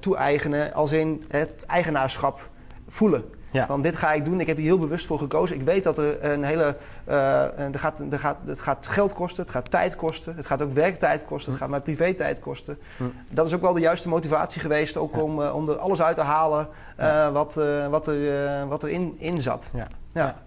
toe-eigenen. 0.00 0.72
Als 0.72 0.92
in 0.92 1.24
het 1.28 1.64
eigenaarschap 1.66 2.48
voelen. 2.88 3.24
Ja. 3.54 3.66
Van 3.66 3.82
dit 3.82 3.96
ga 3.96 4.12
ik 4.12 4.24
doen. 4.24 4.40
Ik 4.40 4.46
heb 4.46 4.56
hier 4.56 4.66
heel 4.66 4.78
bewust 4.78 5.06
voor 5.06 5.18
gekozen. 5.18 5.56
Ik 5.56 5.62
weet 5.62 5.82
dat 5.82 5.98
er 5.98 6.24
een 6.24 6.44
hele. 6.44 6.76
Uh, 7.08 7.14
er 7.58 7.78
gaat, 7.78 8.04
er 8.10 8.18
gaat, 8.18 8.36
het 8.46 8.60
gaat 8.60 8.86
geld 8.86 9.12
kosten, 9.12 9.42
het 9.42 9.52
gaat 9.52 9.70
tijd 9.70 9.96
kosten, 9.96 10.36
het 10.36 10.46
gaat 10.46 10.62
ook 10.62 10.72
werktijd 10.72 11.24
kosten, 11.24 11.52
het 11.52 11.60
gaat 11.60 11.70
mijn 11.70 11.82
privé-tijd 11.82 12.40
kosten. 12.40 12.78
Hm. 12.96 13.04
Dat 13.28 13.46
is 13.46 13.54
ook 13.54 13.60
wel 13.60 13.72
de 13.72 13.80
juiste 13.80 14.08
motivatie 14.08 14.60
geweest, 14.60 14.96
ook 14.96 15.14
ja. 15.14 15.20
om, 15.20 15.40
uh, 15.40 15.54
om 15.54 15.68
er 15.68 15.76
alles 15.76 16.02
uit 16.02 16.16
te 16.16 16.22
halen 16.22 16.68
uh, 17.00 17.06
ja. 17.06 17.32
wat, 17.32 17.54
wat, 17.90 18.06
er, 18.06 18.68
wat 18.68 18.82
erin 18.82 19.14
in 19.18 19.38
zat. 19.38 19.70
Ja. 19.74 19.86
ja. 20.12 20.42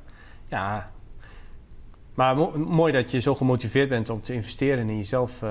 ja. 0.48 0.86
Maar 2.14 2.36
mo 2.36 2.52
mooi 2.58 2.94
dat 2.94 3.12
je 3.12 3.20
zo 3.20 3.36
gemotiveerd 3.36 3.90
bent 3.90 4.10
om 4.10 4.22
te 4.22 4.34
investeren 4.34 4.90
in 4.90 4.98
jezelf 4.98 5.42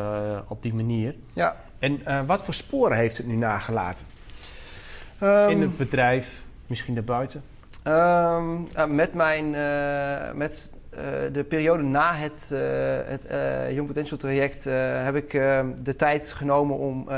op 0.48 0.62
die 0.62 0.74
manier. 0.74 1.14
Ja. 1.32 1.56
En 1.78 2.26
wat 2.26 2.42
voor 2.42 2.54
sporen 2.54 2.96
heeft 2.96 3.16
het 3.16 3.26
nu 3.26 3.36
nagelaten? 3.36 4.06
Um, 5.22 5.48
in 5.48 5.60
het 5.60 5.76
bedrijf, 5.76 6.44
Misschien 6.66 6.94
daarbuiten? 6.94 7.42
Um, 7.86 8.68
uh, 8.76 8.86
met 8.86 9.14
mijn, 9.14 9.44
uh, 9.46 10.32
met, 10.34 10.70
de 11.32 11.44
periode 11.48 11.82
na 11.82 12.14
het, 12.14 12.52
het 13.06 13.26
Young 13.70 13.86
Potential 13.86 14.18
traject 14.18 14.64
heb 15.04 15.16
ik 15.16 15.30
de 15.82 15.94
tijd 15.96 16.32
genomen 16.32 16.76
om 16.76 17.08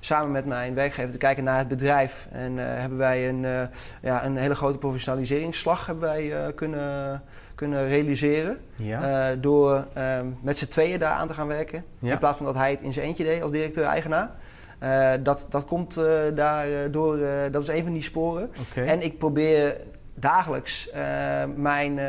samen 0.00 0.30
met 0.30 0.46
mijn 0.46 0.74
werkgever 0.74 1.12
te 1.12 1.18
kijken 1.18 1.44
naar 1.44 1.58
het 1.58 1.68
bedrijf. 1.68 2.28
En 2.32 2.56
hebben 2.56 2.98
wij 2.98 3.28
een, 3.28 3.68
ja, 4.02 4.24
een 4.24 4.36
hele 4.36 4.54
grote 4.54 4.78
professionaliseringsslag 4.78 5.86
hebben 5.86 6.08
wij, 6.08 6.52
kunnen, 6.54 7.22
kunnen 7.54 7.88
realiseren. 7.88 8.58
Ja. 8.76 9.34
door 9.34 9.86
ehm, 9.92 10.26
met 10.40 10.58
z'n 10.58 10.68
tweeën 10.68 10.98
daar 10.98 11.12
aan 11.12 11.26
te 11.26 11.34
gaan 11.34 11.46
werken. 11.46 11.84
In 12.00 12.18
plaats 12.18 12.36
van 12.36 12.46
dat 12.46 12.54
hij 12.54 12.70
het 12.70 12.80
in 12.80 12.92
zijn 12.92 13.06
eentje 13.06 13.24
deed 13.24 13.42
als 13.42 13.50
directeur-eigenaar. 13.50 14.30
Dat, 15.22 15.46
dat 15.48 15.64
komt 15.64 16.00
daar 16.34 16.90
door, 16.90 17.18
dat 17.50 17.62
is 17.62 17.68
een 17.68 17.82
van 17.82 17.92
die 17.92 18.02
sporen. 18.02 18.50
En 18.74 19.02
ik 19.02 19.18
probeer 19.18 19.76
dagelijks 20.14 20.90
mijn, 21.56 22.00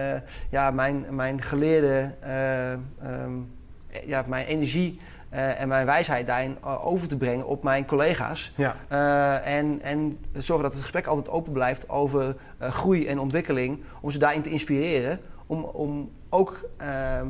ja, 0.49 0.71
mijn, 0.71 1.05
mijn 1.09 1.41
geleerde, 1.41 2.15
um, 3.23 3.51
ja, 4.05 4.23
mijn 4.27 4.45
energie 4.45 4.99
en 5.29 5.67
mijn 5.67 5.85
wijsheid 5.85 6.27
daarin 6.27 6.63
over 6.63 7.07
te 7.07 7.17
brengen 7.17 7.45
op 7.45 7.63
mijn 7.63 7.85
collega's. 7.85 8.53
Ja. 8.55 8.75
en, 9.43 9.81
en 9.81 10.19
zorgen 10.33 10.63
dat 10.63 10.73
het 10.73 10.81
gesprek 10.81 11.05
altijd 11.05 11.29
open 11.29 11.51
blijft 11.51 11.89
over 11.89 12.35
groei 12.59 13.07
en 13.07 13.19
ontwikkeling. 13.19 13.83
Om 14.01 14.11
ze 14.11 14.19
daarin 14.19 14.41
te 14.41 14.49
inspireren. 14.49 15.19
Om, 15.47 15.63
om 15.63 16.11
ook 16.29 16.69
ehm, 16.77 17.27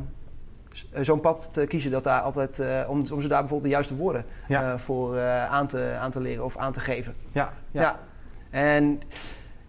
zo'n 1.01 1.19
pad 1.19 1.53
te 1.53 1.65
kiezen 1.65 1.91
dat 1.91 2.03
daar 2.03 2.21
altijd, 2.21 2.61
om, 2.87 3.03
om 3.13 3.21
ze 3.21 3.27
daar 3.27 3.39
bijvoorbeeld 3.39 3.63
de 3.63 3.69
juiste 3.69 3.95
woorden 3.95 4.25
voor 4.77 5.19
aan, 5.49 5.67
te, 5.67 5.97
aan 5.99 6.11
te 6.11 6.21
leren 6.21 6.43
of 6.43 6.57
aan 6.57 6.71
te 6.71 6.79
geven. 6.79 7.15
Ja, 7.31 7.53
ja. 7.71 7.81
ja. 7.81 7.99
En 8.49 9.01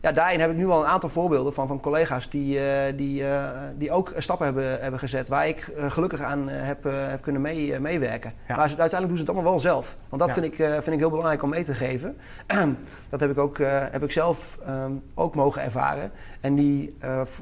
ja, 0.07 0.13
daarin 0.13 0.41
heb 0.41 0.51
ik 0.51 0.57
nu 0.57 0.69
al 0.69 0.81
een 0.81 0.89
aantal 0.89 1.09
voorbeelden 1.09 1.55
van, 1.55 1.67
van 1.67 1.81
collega's 1.81 2.29
die, 2.29 2.59
uh, 2.59 2.63
die, 2.97 3.23
uh, 3.23 3.51
die 3.77 3.91
ook 3.91 4.13
stappen 4.17 4.47
hebben, 4.47 4.81
hebben 4.81 5.01
gezet. 5.01 5.29
Waar 5.29 5.49
ik 5.49 5.73
uh, 5.77 5.91
gelukkig 5.91 6.21
aan 6.21 6.49
heb, 6.49 6.85
heb 6.85 7.23
kunnen 7.23 7.43
mee, 7.43 7.81
meewerken. 7.81 8.33
Maar 8.49 8.59
uiteindelijk 8.59 9.09
doen 9.09 9.17
ze 9.17 9.23
het 9.23 9.31
allemaal 9.31 9.51
wel 9.51 9.61
zelf. 9.61 9.97
Want 10.09 10.23
dat 10.23 10.33
vind, 10.33 10.47
ik, 10.47 10.55
vind 10.55 10.87
ik 10.87 10.99
heel 10.99 11.11
belangrijk 11.11 11.43
om 11.43 11.49
mee 11.49 11.65
te 11.65 11.75
geven. 11.75 12.17
dat 13.11 13.21
heb 13.21 13.31
ik, 13.31 13.39
ook, 13.39 13.59
heb 13.91 14.03
ik 14.03 14.11
zelf 14.11 14.59
um, 14.69 15.03
ook 15.15 15.35
mogen 15.35 15.63
ervaren. 15.63 16.11
En 16.41 16.55
die, 16.55 16.97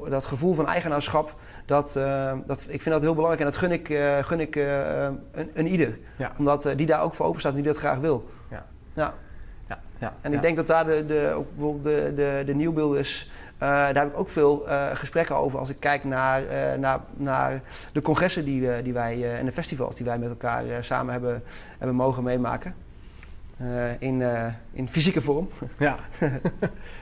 dat 0.09 0.25
gevoel 0.25 0.53
van 0.53 0.67
eigenaarschap, 0.67 1.35
dat, 1.65 1.99
dat, 2.45 2.65
ik 2.67 2.81
vind 2.81 2.95
dat 2.95 3.01
heel 3.01 3.15
belangrijk. 3.15 3.39
En 3.39 3.51
dat 3.51 3.55
gun 3.55 3.71
ik, 3.71 3.87
gun 4.21 4.39
ik 4.39 4.55
een, 4.55 5.49
een, 5.53 5.67
ieder. 5.67 5.99
Omdat 6.37 6.69
die 6.75 6.85
daar 6.85 7.01
ook 7.01 7.13
voor 7.13 7.25
open 7.25 7.39
staat 7.39 7.51
en 7.51 7.61
die 7.61 7.71
dat 7.71 7.77
graag 7.77 7.99
wil. 7.99 8.29
Ja. 8.93 9.13
Ja, 9.97 10.13
en 10.21 10.33
ik 10.33 10.41
denk 10.41 10.55
dat 10.55 10.67
daar 10.67 10.85
de, 10.85 11.05
de, 11.05 11.41
bijvoorbeeld 11.55 11.83
de, 11.83 12.13
de, 12.15 12.43
de 12.45 12.53
nieuwbeelders, 12.53 13.23
uh, 13.53 13.59
daar 13.69 13.95
heb 13.95 14.07
ik 14.07 14.17
ook 14.17 14.29
veel 14.29 14.63
uh, 14.67 14.85
gesprekken 14.93 15.35
over 15.35 15.59
als 15.59 15.69
ik 15.69 15.79
kijk 15.79 16.03
naar, 16.03 16.41
uh, 16.43 16.49
naar, 16.79 16.99
naar 17.13 17.61
de 17.91 18.01
congressen 18.01 18.45
die, 18.45 18.67
we, 18.67 18.79
die 18.83 18.93
wij 18.93 19.37
en 19.37 19.45
de 19.45 19.51
festivals 19.51 19.95
die 19.95 20.05
wij 20.05 20.17
met 20.17 20.29
elkaar 20.29 20.63
samen 20.79 21.11
hebben, 21.11 21.43
hebben 21.77 21.95
mogen 21.95 22.23
meemaken. 22.23 22.75
in, 23.99 24.23
in 24.71 24.89
fysieke 24.89 25.21
vorm. 25.21 25.49
Ja. 25.77 25.95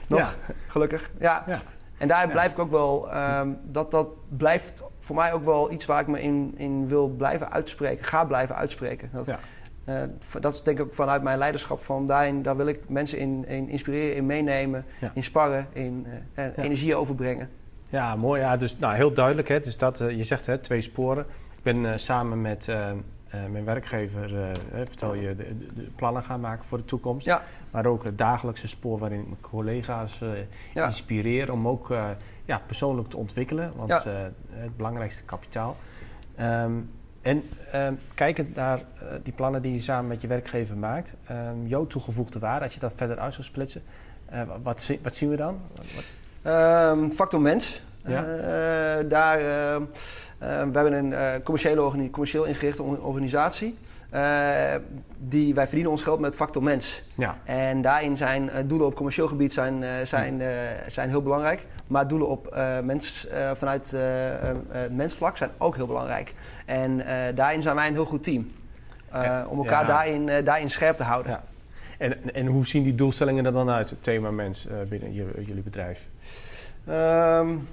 Nog, 0.07 0.19
ja. 0.19 0.33
gelukkig. 0.67 1.11
Ja. 1.19 1.43
ja. 1.47 1.61
En 1.97 2.07
daar 2.07 2.27
blijf 2.27 2.51
ik 2.51 2.59
ook 2.59 2.71
wel, 2.71 3.15
um, 3.15 3.57
dat, 3.63 3.91
dat 3.91 4.07
blijft 4.37 4.83
voor 4.99 5.15
mij 5.15 5.33
ook 5.33 5.43
wel 5.43 5.71
iets 5.71 5.85
waar 5.85 6.01
ik 6.01 6.07
me 6.07 6.21
in, 6.21 6.53
in 6.57 6.87
wil 6.87 7.07
blijven 7.07 7.51
uitspreken, 7.51 8.05
ga 8.05 8.25
blijven 8.25 8.55
uitspreken. 8.55 9.09
Dat, 9.13 9.25
ja. 9.25 9.39
Uh, 9.89 10.01
dat 10.39 10.53
is 10.53 10.63
denk 10.63 10.79
ik 10.79 10.85
ook 10.85 10.93
vanuit 10.93 11.23
mijn 11.23 11.37
leiderschap 11.37 11.81
van 11.81 12.05
daarin, 12.05 12.41
daar 12.41 12.57
wil 12.57 12.67
ik 12.67 12.89
mensen 12.89 13.17
in, 13.17 13.47
in 13.47 13.69
inspireren, 13.69 14.15
in 14.15 14.25
meenemen, 14.25 14.85
in 15.13 15.23
sparren, 15.23 15.67
in 15.73 16.07
uh, 16.35 16.45
energie 16.57 16.95
overbrengen. 16.95 17.49
Ja, 17.89 18.15
mooi. 18.15 18.41
Ja, 18.41 18.57
dus 18.57 18.77
nou, 18.77 18.95
heel 18.95 19.13
duidelijk. 19.13 19.47
Hè, 19.47 19.59
dus 19.59 19.77
dat, 19.77 19.99
uh, 19.99 20.11
je 20.11 20.23
zegt 20.23 20.45
hè, 20.45 20.57
twee 20.57 20.81
sporen. 20.81 21.25
Ik 21.57 21.63
ben 21.63 21.99
samen 21.99 22.41
met 22.41 22.67
mijn 23.51 23.65
werkgever, 23.65 24.55
vertel 24.71 25.13
je, 25.13 25.35
de, 25.35 25.55
de, 25.73 25.81
plannen 25.95 26.23
gaan 26.23 26.39
maken 26.39 26.65
voor 26.65 26.77
de 26.77 26.85
toekomst. 26.85 27.25
Ja. 27.25 27.41
Maar 27.71 27.85
ook 27.85 28.03
het 28.03 28.17
dagelijkse 28.17 28.67
spoor 28.67 28.99
waarin 28.99 29.19
ik 29.19 29.27
mijn 29.27 29.41
collega's 29.41 30.21
ja. 30.73 30.85
inspireer 30.85 31.51
om 31.51 31.67
ook 31.67 31.93
ja, 32.45 32.61
persoonlijk 32.65 33.09
te 33.09 33.17
ontwikkelen. 33.17 33.71
Want 33.75 34.03
het 34.49 34.77
belangrijkste 34.77 35.23
kapitaal. 35.23 35.75
Um, 36.39 36.89
en 37.23 37.43
um, 37.75 37.99
kijkend 38.13 38.55
naar 38.55 38.77
uh, 38.79 39.09
die 39.23 39.33
plannen 39.33 39.61
die 39.61 39.73
je 39.73 39.81
samen 39.81 40.07
met 40.07 40.21
je 40.21 40.27
werkgever 40.27 40.77
maakt, 40.77 41.15
um, 41.31 41.67
jouw 41.67 41.87
toegevoegde 41.87 42.39
waarde, 42.39 42.65
als 42.65 42.73
je 42.73 42.79
dat 42.79 42.93
verder 42.95 43.19
uit 43.19 43.33
zou 43.33 43.45
splitsen, 43.45 43.81
uh, 44.33 44.41
wat, 44.63 44.91
wat, 45.01 45.15
zien 45.15 45.29
we 45.29 45.35
dan? 45.35 45.61
Um, 46.45 47.11
factor 47.11 47.41
mens. 47.41 47.81
Ja? 48.05 48.25
Uh, 48.25 49.09
daar, 49.09 49.37
we 50.37 50.69
hebben 50.73 50.93
een 50.93 51.43
commerciële 51.43 52.09
commercieel 52.09 52.43
ingerichte 52.43 52.83
organisatie. 52.83 53.77
Uh, 54.13 54.75
die, 55.17 55.53
wij 55.53 55.63
verdienen 55.63 55.91
ons 55.91 56.03
geld 56.03 56.19
met 56.19 56.35
factor 56.35 56.63
mens. 56.63 57.03
Ja. 57.15 57.37
En 57.43 57.81
daarin 57.81 58.17
zijn 58.17 58.43
uh, 58.43 58.51
doelen 58.65 58.87
op 58.87 58.95
commercieel 58.95 59.27
gebied 59.27 59.53
zijn, 59.53 59.81
uh, 59.81 59.89
zijn, 60.03 60.41
zijn 60.87 61.09
heel 61.09 61.21
belangrijk. 61.21 61.65
Maar 61.87 62.07
doelen 62.07 62.27
op 62.27 62.55
mens, 62.83 63.27
vanuit 63.53 63.95
mensvlak 64.91 65.37
zijn 65.37 65.49
ook 65.57 65.75
heel 65.75 65.87
belangrijk. 65.87 66.33
En 66.65 67.03
daarin 67.35 67.61
zijn 67.61 67.75
wij 67.75 67.87
een 67.87 67.93
heel 67.93 68.05
goed 68.05 68.23
team. 68.23 68.51
Om 69.47 69.57
elkaar 69.57 69.85
daarin, 69.85 70.29
daarin 70.43 70.69
scherp 70.69 70.95
te 70.95 71.03
houden. 71.03 71.31
Ja. 71.31 71.43
En, 71.97 72.33
en 72.33 72.45
hoe 72.45 72.65
zien 72.65 72.83
die 72.83 72.95
doelstellingen 72.95 73.45
er 73.45 73.51
dan 73.51 73.69
uit, 73.69 73.89
het 73.89 74.03
thema 74.03 74.31
mens, 74.31 74.67
binnen 74.89 75.13
jullie 75.13 75.63
bedrijf? 75.63 76.07
Um, 76.89 77.67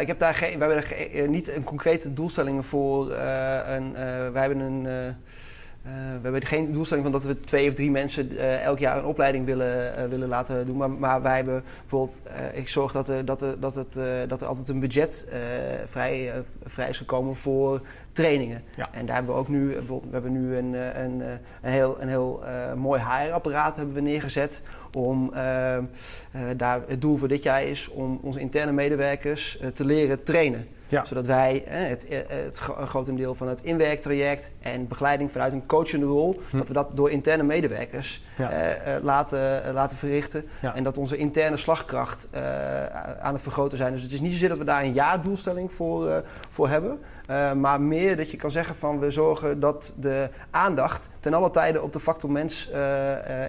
Ik 0.00 0.06
heb 0.06 0.18
daar 0.18 0.34
geen, 0.34 0.58
we 0.58 0.64
hebben 0.64 0.76
er 0.76 0.92
eh, 0.92 1.28
niet 1.28 1.48
een 1.48 1.64
concrete 1.64 2.12
doelstelling 2.12 2.66
voor. 2.66 3.10
Uh, 3.10 3.58
een, 3.66 3.90
uh, 3.90 3.96
wij 4.32 4.42
hebben 4.46 4.58
een. 4.58 4.84
Uh, 4.84 4.90
we 5.92 6.20
hebben 6.22 6.46
geen 6.46 6.72
doelstelling 6.72 7.06
van 7.06 7.14
dat 7.14 7.24
we 7.24 7.40
twee 7.40 7.68
of 7.68 7.74
drie 7.74 7.90
mensen 7.90 8.32
uh, 8.32 8.62
elk 8.62 8.78
jaar 8.78 8.98
een 8.98 9.04
opleiding 9.04 9.46
willen, 9.46 10.08
willen 10.08 10.28
laten 10.28 10.66
doen. 10.66 10.76
Maar, 10.76 10.90
maar 10.90 11.22
wij 11.22 11.36
hebben 11.36 11.62
bijvoorbeeld, 11.80 12.22
ik 12.52 12.68
zorg 12.68 12.92
dat 12.92 13.08
er, 13.08 13.24
dat 13.24 13.42
er, 13.42 13.60
dat 13.60 13.74
het, 13.74 13.98
dat 14.28 14.40
er 14.40 14.46
altijd 14.46 14.68
een 14.68 14.80
budget 14.80 15.26
vrij, 15.86 16.32
vrij 16.64 16.88
is 16.88 16.98
gekomen 16.98 17.36
voor 17.36 17.80
trainingen. 18.14 18.62
Ja. 18.76 18.88
En 18.92 19.06
daar 19.06 19.14
hebben 19.14 19.34
we 19.34 19.40
ook 19.40 19.48
nu, 19.48 19.66
we 19.86 20.00
hebben 20.10 20.32
nu 20.32 20.56
een, 20.56 20.72
een, 21.02 21.20
een 21.62 21.70
heel, 21.70 22.00
een 22.00 22.08
heel 22.08 22.42
mooi 22.76 23.00
HR-apparaat 23.00 23.76
hebben 23.76 23.94
we 23.94 24.00
neergezet. 24.00 24.62
Om, 24.92 25.32
daar, 26.56 26.80
het 26.86 27.00
doel 27.00 27.16
voor 27.16 27.28
dit 27.28 27.42
jaar 27.42 27.62
is 27.62 27.88
om 27.88 28.18
onze 28.22 28.40
interne 28.40 28.72
medewerkers 28.72 29.58
te 29.74 29.84
leren 29.84 30.22
trainen. 30.22 30.66
Zodat 31.02 31.26
wij 31.26 31.62
het, 31.66 32.06
het, 32.08 32.60
een 32.76 32.88
groot 32.88 33.16
deel 33.16 33.34
van 33.34 33.48
het 33.48 33.62
inwerktraject 33.62 34.50
en 34.60 34.88
begeleiding 34.88 35.32
vanuit 35.32 35.52
een 35.52 35.66
coachende 35.66 36.06
rol, 36.06 36.40
hm. 36.50 36.56
dat 36.56 36.68
we 36.68 36.74
dat 36.74 36.96
door 36.96 37.10
interne 37.10 37.42
medewerkers 37.42 38.22
eh, 38.36 38.96
eh, 38.96 39.02
laten, 39.02 39.64
eh, 39.64 39.72
laten 39.72 39.98
verrichten. 39.98 40.44
En 40.74 40.84
dat 40.84 40.98
onze 40.98 41.16
interne 41.16 41.56
slagkracht 41.56 42.28
aan 43.20 43.32
het 43.32 43.42
vergroten 43.42 43.78
zijn. 43.78 43.92
Dus 43.92 44.02
het 44.02 44.12
is 44.12 44.20
niet 44.20 44.32
zozeer 44.32 44.48
dat 44.48 44.58
we 44.58 44.64
daar 44.64 44.82
een 44.82 44.92
jaardoelstelling 44.92 45.72
voor, 45.72 46.22
voor 46.48 46.68
hebben. 46.68 46.98
maar 47.60 47.80
meer 47.80 48.03
dat 48.16 48.30
je 48.30 48.36
kan 48.36 48.50
zeggen 48.50 48.74
van 48.74 48.98
we 48.98 49.10
zorgen 49.10 49.60
dat 49.60 49.92
de 49.96 50.28
aandacht 50.50 51.08
ten 51.20 51.34
alle 51.34 51.50
tijde 51.50 51.82
op 51.82 51.92
de 51.92 52.00
factor 52.00 52.30
mens 52.30 52.70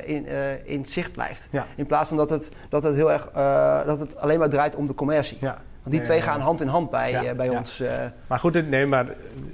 in, 0.05 0.25
in 0.63 0.85
zicht 0.85 1.11
blijft. 1.11 1.49
In 1.75 1.85
plaats 1.85 2.07
van 2.07 2.17
dat 2.17 2.29
het, 2.29 2.51
dat 2.69 2.83
het 2.83 2.95
heel 2.95 3.11
erg 3.11 3.31
dat 3.85 3.99
het 3.99 4.17
alleen 4.17 4.39
maar 4.39 4.49
draait 4.49 4.75
om 4.75 4.85
de 4.85 4.93
commercie. 4.93 5.37
Ja. 5.41 5.61
Want 5.81 5.97
die 5.97 6.05
twee 6.05 6.21
gaan 6.21 6.39
hand 6.39 6.61
in 6.61 6.67
hand 6.67 6.89
bij, 6.89 7.35
bij 7.35 7.49
ons. 7.49 7.83
Maar 8.27 8.39
goed, 8.39 8.69
nee, 8.69 8.85
maar 8.85 9.05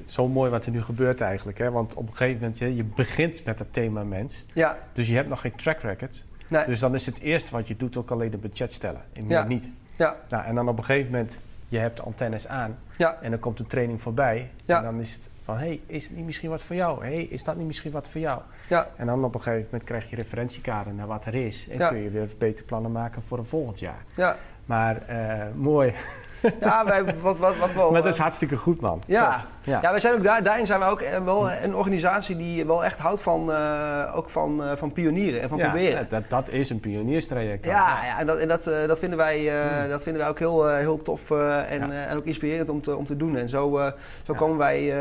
zo 0.05 0.27
mooi 0.27 0.51
wat 0.51 0.65
er 0.65 0.71
nu 0.71 0.81
gebeurt 0.81 1.21
eigenlijk. 1.21 1.57
Hè? 1.57 1.71
Want 1.71 1.93
op 1.93 2.07
een 2.07 2.15
gegeven 2.15 2.39
moment, 2.39 2.57
je, 2.57 2.75
je 2.75 2.83
begint 2.83 3.45
met 3.45 3.59
het 3.59 3.73
thema 3.73 4.03
mens. 4.03 4.45
Ja. 4.47 4.77
Dus 4.93 5.07
je 5.07 5.15
hebt 5.15 5.29
nog 5.29 5.41
geen 5.41 5.55
track 5.55 5.81
record. 5.81 6.23
Nee. 6.47 6.65
Dus 6.65 6.79
dan 6.79 6.95
is 6.95 7.05
het 7.05 7.19
eerste 7.19 7.51
wat 7.51 7.67
je 7.67 7.75
doet 7.75 7.97
ook 7.97 8.11
alleen 8.11 8.33
een 8.33 8.39
budget 8.39 8.73
stellen. 8.73 9.01
En 9.13 9.27
ja. 9.27 9.43
niet. 9.43 9.71
Ja. 9.95 10.15
Nou, 10.29 10.45
en 10.45 10.55
dan 10.55 10.67
op 10.67 10.77
een 10.77 10.83
gegeven 10.83 11.11
moment, 11.11 11.41
je 11.71 11.77
hebt 11.77 12.01
antennes 12.01 12.47
aan. 12.47 12.77
Ja. 12.97 13.17
En 13.21 13.31
dan 13.31 13.39
komt 13.39 13.59
een 13.59 13.67
training 13.67 14.01
voorbij. 14.01 14.51
Ja. 14.65 14.77
En 14.77 14.83
dan 14.83 14.99
is 14.99 15.13
het 15.13 15.29
van, 15.41 15.57
hé, 15.57 15.65
hey, 15.65 15.81
is 15.85 16.03
het 16.03 16.15
niet 16.15 16.25
misschien 16.25 16.49
wat 16.49 16.63
voor 16.63 16.75
jou? 16.75 17.05
Hé, 17.05 17.13
hey, 17.13 17.23
is 17.23 17.43
dat 17.43 17.55
niet 17.55 17.67
misschien 17.67 17.91
wat 17.91 18.07
voor 18.07 18.21
jou? 18.21 18.41
Ja. 18.69 18.87
En 18.95 19.05
dan 19.05 19.23
op 19.23 19.35
een 19.35 19.41
gegeven 19.41 19.65
moment 19.65 19.83
krijg 19.83 20.09
je 20.09 20.15
referentiekader 20.15 20.93
naar 20.93 21.07
wat 21.07 21.25
er 21.25 21.35
is. 21.35 21.67
En 21.69 21.87
kun 21.87 21.97
je 21.97 22.09
weer 22.09 22.29
beter 22.37 22.65
plannen 22.65 22.91
maken 22.91 23.21
voor 23.21 23.37
een 23.37 23.45
volgend 23.45 23.79
jaar. 23.79 24.05
Ja. 24.15 24.37
Maar 24.65 25.03
uh, 25.09 25.43
mooi. 25.55 25.93
Ja, 26.59 26.85
wij, 26.85 27.05
wat, 27.05 27.37
wat, 27.37 27.57
wat 27.57 27.73
wel... 27.73 27.91
Maar 27.91 28.01
dat 28.01 28.11
is 28.11 28.17
eh, 28.17 28.21
hartstikke 28.21 28.57
goed, 28.57 28.81
man. 28.81 29.01
Ja, 29.05 29.45
ja. 29.63 29.79
ja 29.81 29.91
wij 29.91 29.99
zijn 29.99 30.13
ook 30.13 30.23
daar, 30.23 30.43
daarin 30.43 30.65
zijn 30.65 30.79
we 30.79 30.85
ook 30.85 31.01
eh, 31.01 31.23
wel 31.23 31.51
een 31.51 31.75
organisatie 31.75 32.37
die 32.37 32.65
wel 32.65 32.83
echt 32.83 32.99
houdt 32.99 33.21
van, 33.21 33.49
uh, 33.49 34.11
ook 34.15 34.29
van, 34.29 34.63
uh, 34.63 34.71
van 34.75 34.91
pionieren 34.91 35.41
en 35.41 35.49
van 35.49 35.57
ja, 35.57 35.69
proberen. 35.69 36.05
Dat, 36.09 36.23
dat 36.27 36.49
is 36.49 36.69
een 36.69 36.79
pionierstraject. 36.79 37.65
Ja, 37.65 38.05
ja, 38.05 38.19
en, 38.19 38.25
dat, 38.25 38.37
en 38.37 38.47
dat, 38.47 38.67
uh, 38.67 38.87
dat, 38.87 38.99
vinden 38.99 39.17
wij, 39.17 39.51
dat 39.89 40.03
vinden 40.03 40.21
wij 40.21 40.31
ook 40.31 40.39
heel, 40.39 40.69
heel 40.69 41.01
tof 41.01 41.31
en, 41.31 41.91
en 42.07 42.17
ook 42.17 42.25
inspirerend 42.25 42.69
om 42.69 42.81
te, 42.81 42.95
om 42.95 43.05
te 43.05 43.17
doen. 43.17 43.37
En 43.37 43.49
zo, 43.49 43.91
zo 44.25 44.33
komen 44.33 44.57
wij 44.57 44.93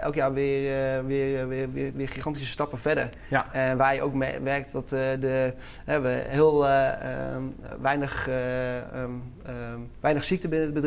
elk 0.00 0.14
jaar 0.14 0.32
weer, 0.32 1.06
weer, 1.06 1.48
weer, 1.48 1.72
weer, 1.72 1.92
weer 1.94 2.08
gigantische 2.08 2.48
stappen 2.48 2.78
verder. 2.78 3.08
Ja. 3.28 3.46
En 3.52 3.76
waar 3.76 3.94
je 3.94 4.02
ook 4.02 4.14
merkt 4.40 4.72
dat 4.72 4.88
de, 4.88 5.52
we 5.84 6.22
heel 6.28 6.66
eh, 6.66 6.88
ehm, 6.88 7.42
weinig, 7.80 8.28
ehm, 8.28 9.10
ehm, 9.46 9.80
weinig 10.00 10.24
ziekte 10.24 10.48
binnen 10.48 10.66
het 10.66 10.74
bedrijf. 10.74 10.81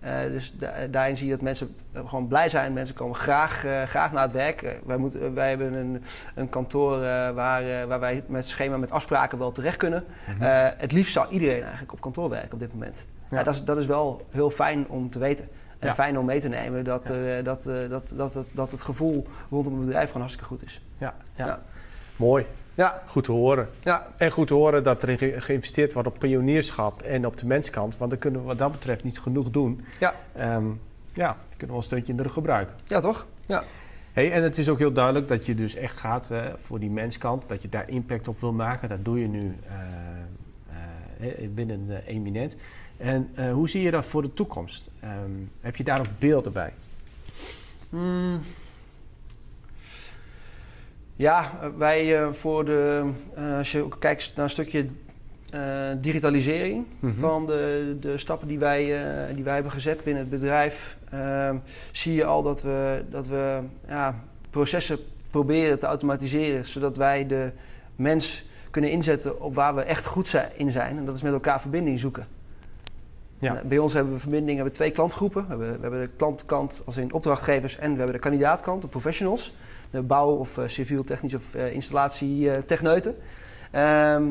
Eh, 0.00 0.12
dus 0.22 0.52
da- 0.56 0.86
daarin 0.90 1.16
zie 1.16 1.26
je 1.26 1.32
dat 1.32 1.42
mensen 1.42 1.74
eh, 1.92 2.08
gewoon 2.08 2.28
blij 2.28 2.48
zijn. 2.48 2.72
Mensen 2.72 2.94
komen 2.94 3.16
graag, 3.16 3.64
eh, 3.64 3.82
graag 3.82 4.12
naar 4.12 4.22
het 4.22 4.32
werk. 4.32 4.78
Wij, 4.86 4.96
moeten, 4.96 5.34
wij 5.34 5.48
hebben 5.48 5.72
een, 5.72 6.02
een 6.34 6.48
kantoor 6.48 7.00
waar, 7.34 7.86
waar 7.86 8.00
wij 8.00 8.22
met 8.26 8.48
schema 8.48 8.76
met 8.76 8.90
afspraken 8.90 9.38
wel 9.38 9.52
terecht 9.52 9.76
kunnen. 9.76 10.04
Mhm. 10.38 10.70
Het 10.76 10.92
liefst 10.92 11.12
zou 11.12 11.28
iedereen 11.28 11.62
eigenlijk 11.62 11.92
op 11.92 12.00
kantoor 12.00 12.28
werken 12.30 12.52
op 12.52 12.58
dit 12.58 12.72
moment. 12.72 13.06
Ja. 13.30 13.42
Dat, 13.42 13.54
is, 13.54 13.64
dat 13.64 13.76
is 13.76 13.86
wel 13.86 14.26
heel 14.30 14.50
fijn 14.50 14.88
om 14.88 15.10
te 15.10 15.18
weten. 15.18 15.48
En 15.78 15.88
Ja. 15.88 15.94
fijn 15.94 16.18
om 16.18 16.24
mee 16.24 16.40
te 16.40 16.48
nemen 16.48 16.84
dat, 16.84 17.10
Ja. 17.12 17.42
dat, 17.42 17.62
dat, 17.64 18.12
dat, 18.16 18.32
dat, 18.32 18.46
dat 18.52 18.70
het 18.70 18.82
gevoel 18.82 19.26
rondom 19.50 19.72
het 19.76 19.84
bedrijf 19.84 20.06
gewoon 20.06 20.20
hartstikke 20.22 20.48
goed 20.48 20.64
is. 20.64 20.82
ja, 20.98 21.14
ja. 21.34 21.46
Ja. 21.46 21.62
Mooi. 22.16 22.46
Ja, 22.78 23.02
Goed 23.06 23.24
te 23.24 23.32
horen. 23.32 23.68
ja, 23.80 24.06
En 24.16 24.30
goed 24.30 24.46
te 24.46 24.54
horen 24.54 24.82
dat 24.82 25.02
er 25.02 25.18
ge- 25.18 25.40
geïnvesteerd 25.40 25.92
wordt 25.92 26.08
op 26.08 26.18
pionierschap 26.18 27.02
en 27.02 27.26
op 27.26 27.36
de 27.36 27.46
menskant. 27.46 27.96
Want 27.96 28.10
dan 28.10 28.20
kunnen 28.20 28.40
we 28.40 28.46
wat 28.46 28.58
dat 28.58 28.72
betreft 28.72 29.04
niet 29.04 29.18
genoeg 29.20 29.50
doen. 29.50 29.84
Ja. 30.00 30.14
Ehm, 30.32 30.66
ja, 31.12 31.26
dan 31.26 31.56
kunnen 31.56 31.68
we 31.68 31.76
een 31.76 31.82
steuntje 31.82 32.10
in 32.10 32.16
de 32.16 32.22
rug 32.22 32.32
gebruiken. 32.32 32.74
ja 32.84 33.00
toch? 33.00 33.26
Ja. 33.46 33.62
Hey, 34.12 34.32
en 34.32 34.42
het 34.42 34.58
is 34.58 34.68
ook 34.68 34.78
heel 34.78 34.92
duidelijk 34.92 35.28
dat 35.28 35.46
je 35.46 35.54
dus 35.54 35.74
echt 35.74 35.96
gaat 35.96 36.30
eh, 36.30 36.44
voor 36.62 36.78
die 36.80 36.90
menskant. 36.90 37.48
Dat 37.48 37.62
je 37.62 37.68
daar 37.68 37.88
impact 37.90 38.28
op 38.28 38.40
wil 38.40 38.52
maken. 38.52 38.88
Dat 38.88 39.04
doe 39.04 39.20
je 39.20 39.28
nu 39.28 39.56
eh, 41.20 41.28
eh, 41.44 41.48
binnen 41.50 41.86
de 41.86 42.02
Eminent. 42.06 42.56
En 42.96 43.30
hoe 43.52 43.68
zie 43.68 43.82
je 43.82 43.90
dat 43.90 44.06
voor 44.06 44.22
de 44.22 44.34
toekomst? 44.34 44.88
Ehm, 45.00 45.12
heb 45.60 45.76
je 45.76 45.84
daar 45.84 45.98
ook 45.98 46.18
beelden 46.18 46.52
bij? 46.52 46.72
Mm. 47.88 48.40
Ja, 51.18 51.50
eh, 51.60 51.68
wij 51.78 52.18
eh, 52.22 52.32
voor 52.32 52.64
de, 52.64 53.10
eh, 53.34 53.56
als 53.56 53.72
je 53.72 53.88
kijkt 53.98 54.32
naar 54.36 54.44
een 54.44 54.50
stukje 54.50 54.86
digitalisering 56.00 56.84
Mhm. 57.00 57.18
van 57.18 57.46
de, 57.46 57.96
de 58.00 58.18
stappen 58.18 58.48
die 58.48 58.58
wij, 58.58 58.84
die 59.34 59.44
wij 59.44 59.54
hebben 59.54 59.72
gezet 59.72 60.04
binnen 60.04 60.22
het 60.22 60.30
bedrijf, 60.30 60.96
ehm, 61.10 61.56
zie 61.92 62.14
je 62.14 62.24
al 62.24 62.42
dat 62.42 62.62
we, 62.62 63.02
dat 63.10 63.26
we 63.26 63.58
ja, 63.88 64.14
processen 64.50 64.98
proberen 65.30 65.78
te 65.78 65.86
automatiseren, 65.86 66.66
zodat 66.66 66.96
wij 66.96 67.26
de 67.26 67.50
mens 67.96 68.44
kunnen 68.70 68.90
inzetten 68.90 69.40
op 69.40 69.54
waar 69.54 69.74
we 69.74 69.82
echt 69.82 70.06
goed 70.06 70.34
in 70.56 70.72
zijn. 70.72 70.96
En 70.96 71.04
dat 71.04 71.14
is 71.14 71.22
met 71.22 71.32
elkaar 71.32 71.60
verbinding 71.60 71.98
zoeken. 71.98 72.26
Ja. 73.38 73.56
Eh, 73.56 73.62
Bij 73.62 73.78
ons 73.78 73.92
hebben 73.92 74.12
we 74.12 74.18
verbinding, 74.18 74.54
hebben 74.56 74.72
we 74.72 74.78
twee 74.78 74.90
klantgroepen. 74.90 75.42
We 75.42 75.48
hebben, 75.48 75.72
we 75.74 75.80
hebben 75.80 76.00
de 76.00 76.10
klantkant 76.16 76.82
als 76.84 76.96
in 76.96 77.12
opdrachtgevers 77.12 77.78
en 77.78 77.90
we 77.90 77.96
hebben 77.96 78.14
de 78.14 78.20
kandidaatkant, 78.22 78.82
de 78.82 78.88
professionals. 78.88 79.54
De 79.90 80.02
bouw- 80.02 80.34
of 80.36 80.58
eh, 80.58 80.64
civiel, 80.68 81.04
technisch 81.04 81.34
of 81.34 81.54
eh, 81.54 81.72
installatie 81.72 82.50
eh, 82.52 82.58
techneuten. 82.62 83.16
Ehm, 83.70 84.22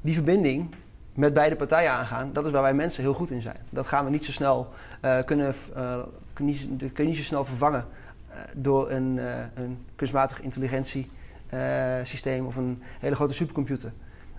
die 0.00 0.14
verbinding 0.14 0.74
met 1.14 1.34
beide 1.34 1.56
partijen 1.56 1.90
aangaan, 1.90 2.30
dat 2.32 2.44
is 2.46 2.50
waar 2.50 2.62
wij 2.62 2.74
mensen 2.74 3.02
heel 3.02 3.14
goed 3.14 3.30
in 3.30 3.42
zijn. 3.42 3.56
Dat 3.70 3.86
gaan 3.86 4.04
we 4.04 4.10
niet 4.10 4.24
zo 4.24 4.32
snel 4.32 4.68
eh, 5.00 5.18
kunnen, 5.24 5.54
eh, 5.74 5.98
kun, 6.32 6.46
je, 6.46 6.52
niet- 6.68 6.80
dat 6.80 6.92
kun 6.92 7.04
je 7.04 7.10
niet 7.10 7.18
zo 7.18 7.24
snel 7.24 7.44
vervangen 7.44 7.84
eh, 8.30 8.36
door 8.54 8.90
een, 8.90 9.18
eh, 9.18 9.24
een 9.54 9.78
kunstmatige 9.96 10.42
intelligentie 10.42 11.10
eh, 11.46 11.60
systeem 12.02 12.46
of 12.46 12.56
een 12.56 12.82
hele 13.00 13.14
grote 13.14 13.32
supercomputer. 13.32 13.92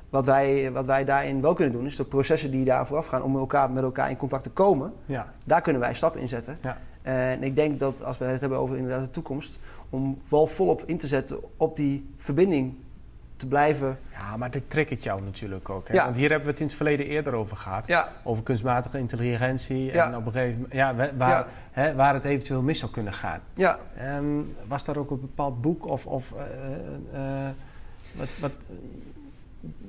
Wat 0.10 0.25
wij, 0.25 0.72
wat 0.72 0.86
wij 0.86 1.06
daarin 1.06 1.42
wel 1.42 1.54
kunnen 1.54 1.74
doen, 1.74 1.86
is 1.86 1.96
de 1.96 2.04
processen 2.04 2.51
die 2.51 2.66
daar 2.66 2.88
vooraf 2.88 3.06
gaan 3.08 3.24
om 3.24 3.36
elkaar, 3.38 3.72
met 3.72 3.84
elkaar 3.84 4.10
in 4.10 4.18
contact 4.18 4.44
te 4.44 4.50
komen, 4.50 4.94
Ja, 5.06 5.34
daar 5.44 5.62
kunnen 5.62 5.82
wij 5.82 5.94
stappen 5.94 6.22
in 6.22 6.28
zetten. 6.28 6.58
Ja. 6.62 6.78
En 7.01 7.43
ik 7.43 7.55
denk 7.55 7.79
dat 7.79 8.03
als 8.03 8.17
we 8.17 8.25
het 8.25 8.41
hebben 8.41 8.60
over 8.60 8.75
inderdaad 8.77 9.03
de 9.03 9.12
toekomst, 9.12 9.60
om 9.89 10.20
wel 10.29 10.48
volop 10.48 10.84
in 10.86 10.98
te 10.98 11.08
zetten 11.08 11.39
op 11.58 11.75
die 11.75 12.10
verbinding 12.17 12.74
te 13.36 13.48
blijven. 13.48 14.00
ja 14.20 14.38
maar 14.38 14.51
dit 14.51 14.75
ik 14.75 15.00
jou 15.00 15.22
natuurlijk 15.22 15.70
ook. 15.70 15.88
Hè? 15.88 15.93
Ja. 15.93 16.03
Want 16.03 16.15
hier 16.15 16.27
hebben 16.29 16.46
we 16.46 16.51
het 16.51 16.60
in 16.62 16.65
het 16.67 16.75
verleden 16.75 17.05
eerder 17.05 17.34
over 17.34 17.58
gehad. 17.58 17.88
Ja, 17.88 18.12
Over 18.24 18.43
kunstmatige 18.43 18.98
intelligentie. 18.98 19.86
Ja. 19.86 20.08
En 20.08 20.15
op 20.15 20.25
een 20.25 20.31
gegeven 20.31 20.55
moment, 20.55 20.74
ja, 20.74 20.96
wa- 20.96 21.15
waar. 21.17 21.48
Hè, 21.72 21.96
waar 21.96 22.13
het 22.13 22.25
eventueel 22.25 22.62
mis 22.62 22.79
zou 22.79 22.91
kunnen 22.91 23.13
gaan. 23.13 23.39
ja. 23.53 23.79
Ehm, 23.98 24.25
was 24.67 24.86
daar 24.86 24.98
ook 24.98 25.12
een 25.12 25.20
bepaald 25.22 25.62
boek 25.62 25.86
of, 25.88 26.05
of 26.05 26.31
eh, 27.12 27.46
eh, 27.46 27.50
wat, 28.15 28.27
wat, 28.39 28.51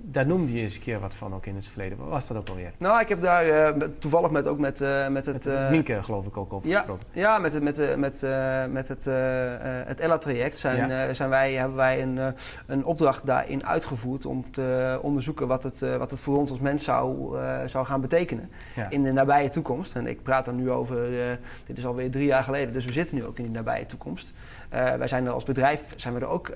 daar 0.05 0.26
noemde 0.26 0.52
je 0.52 0.61
eens 0.61 0.75
een 0.75 0.81
keer 0.83 1.00
wat 1.00 1.14
van 1.14 1.35
ook 1.35 1.47
in 1.47 1.55
het 1.55 1.67
verleden. 1.67 1.99
Wat 1.99 2.09
was 2.09 2.26
dat 2.26 2.37
ook 2.37 2.49
alweer? 2.49 2.73
Nou, 2.79 3.00
ik 3.00 3.09
heb 3.09 3.21
daar 3.21 3.47
eh, 3.49 3.83
toevallig 3.99 4.31
met, 4.31 4.47
ook 4.47 4.59
met, 4.59 4.81
eh, 4.81 5.09
met 5.09 5.26
het... 5.26 5.35
Met 5.35 5.47
eh, 5.47 5.71
Nienke 5.71 6.02
geloof 6.02 6.26
ik 6.26 6.37
ook 6.37 6.52
over 6.52 6.69
ja. 6.69 6.76
gesproken. 6.76 7.07
Ja, 7.12 7.38
met, 7.38 7.52
het- 7.52 7.62
met, 7.62 7.97
met, 7.99 8.26
met 8.71 8.88
het, 8.88 9.05
het 9.88 10.00
Ella-traject 10.00 10.59
zijn, 10.59 10.88
Ja. 10.88 11.12
zijn 11.12 11.29
wij, 11.29 11.53
hebben 11.55 11.77
wij 11.77 12.03
een, 12.03 12.18
een 12.66 12.85
opdracht 12.85 13.27
daarin 13.27 13.66
uitgevoerd 13.66 14.27
om 14.27 14.51
te 14.51 14.99
onderzoeken 15.03 15.47
wat 15.47 15.62
het, 15.62 15.81
wat 15.99 16.11
het 16.11 16.20
voor 16.20 16.38
ons 16.38 16.51
als 16.51 16.59
mens 16.61 16.85
zou, 16.85 17.37
zou 17.66 17.87
gaan 17.87 18.01
betekenen 18.01 18.51
Ja. 18.77 18.90
in 18.90 19.03
de 19.03 19.12
nabije 19.12 19.49
toekomst. 19.49 19.97
En 19.97 20.07
ik 20.07 20.23
praat 20.23 20.44
dan 20.44 20.57
nu 20.57 20.70
over, 20.70 21.11
dit 21.66 21.79
is 21.79 21.87
alweer 21.87 22.11
drie 22.11 22.27
jaar 22.27 22.42
geleden, 22.44 22.73
dus 22.73 22.85
we 22.85 22.92
zitten 22.92 23.16
nu 23.16 23.25
ook 23.25 23.37
in 23.38 23.44
die 23.44 23.53
nabije 23.53 23.87
toekomst. 23.87 24.33
Wij 24.70 25.09
zijn 25.09 25.27
er 25.27 25.33
als 25.33 25.44
bedrijf 25.44 25.92
zijn 25.97 26.14
we 26.14 26.20
er 26.20 26.27
ook 26.27 26.53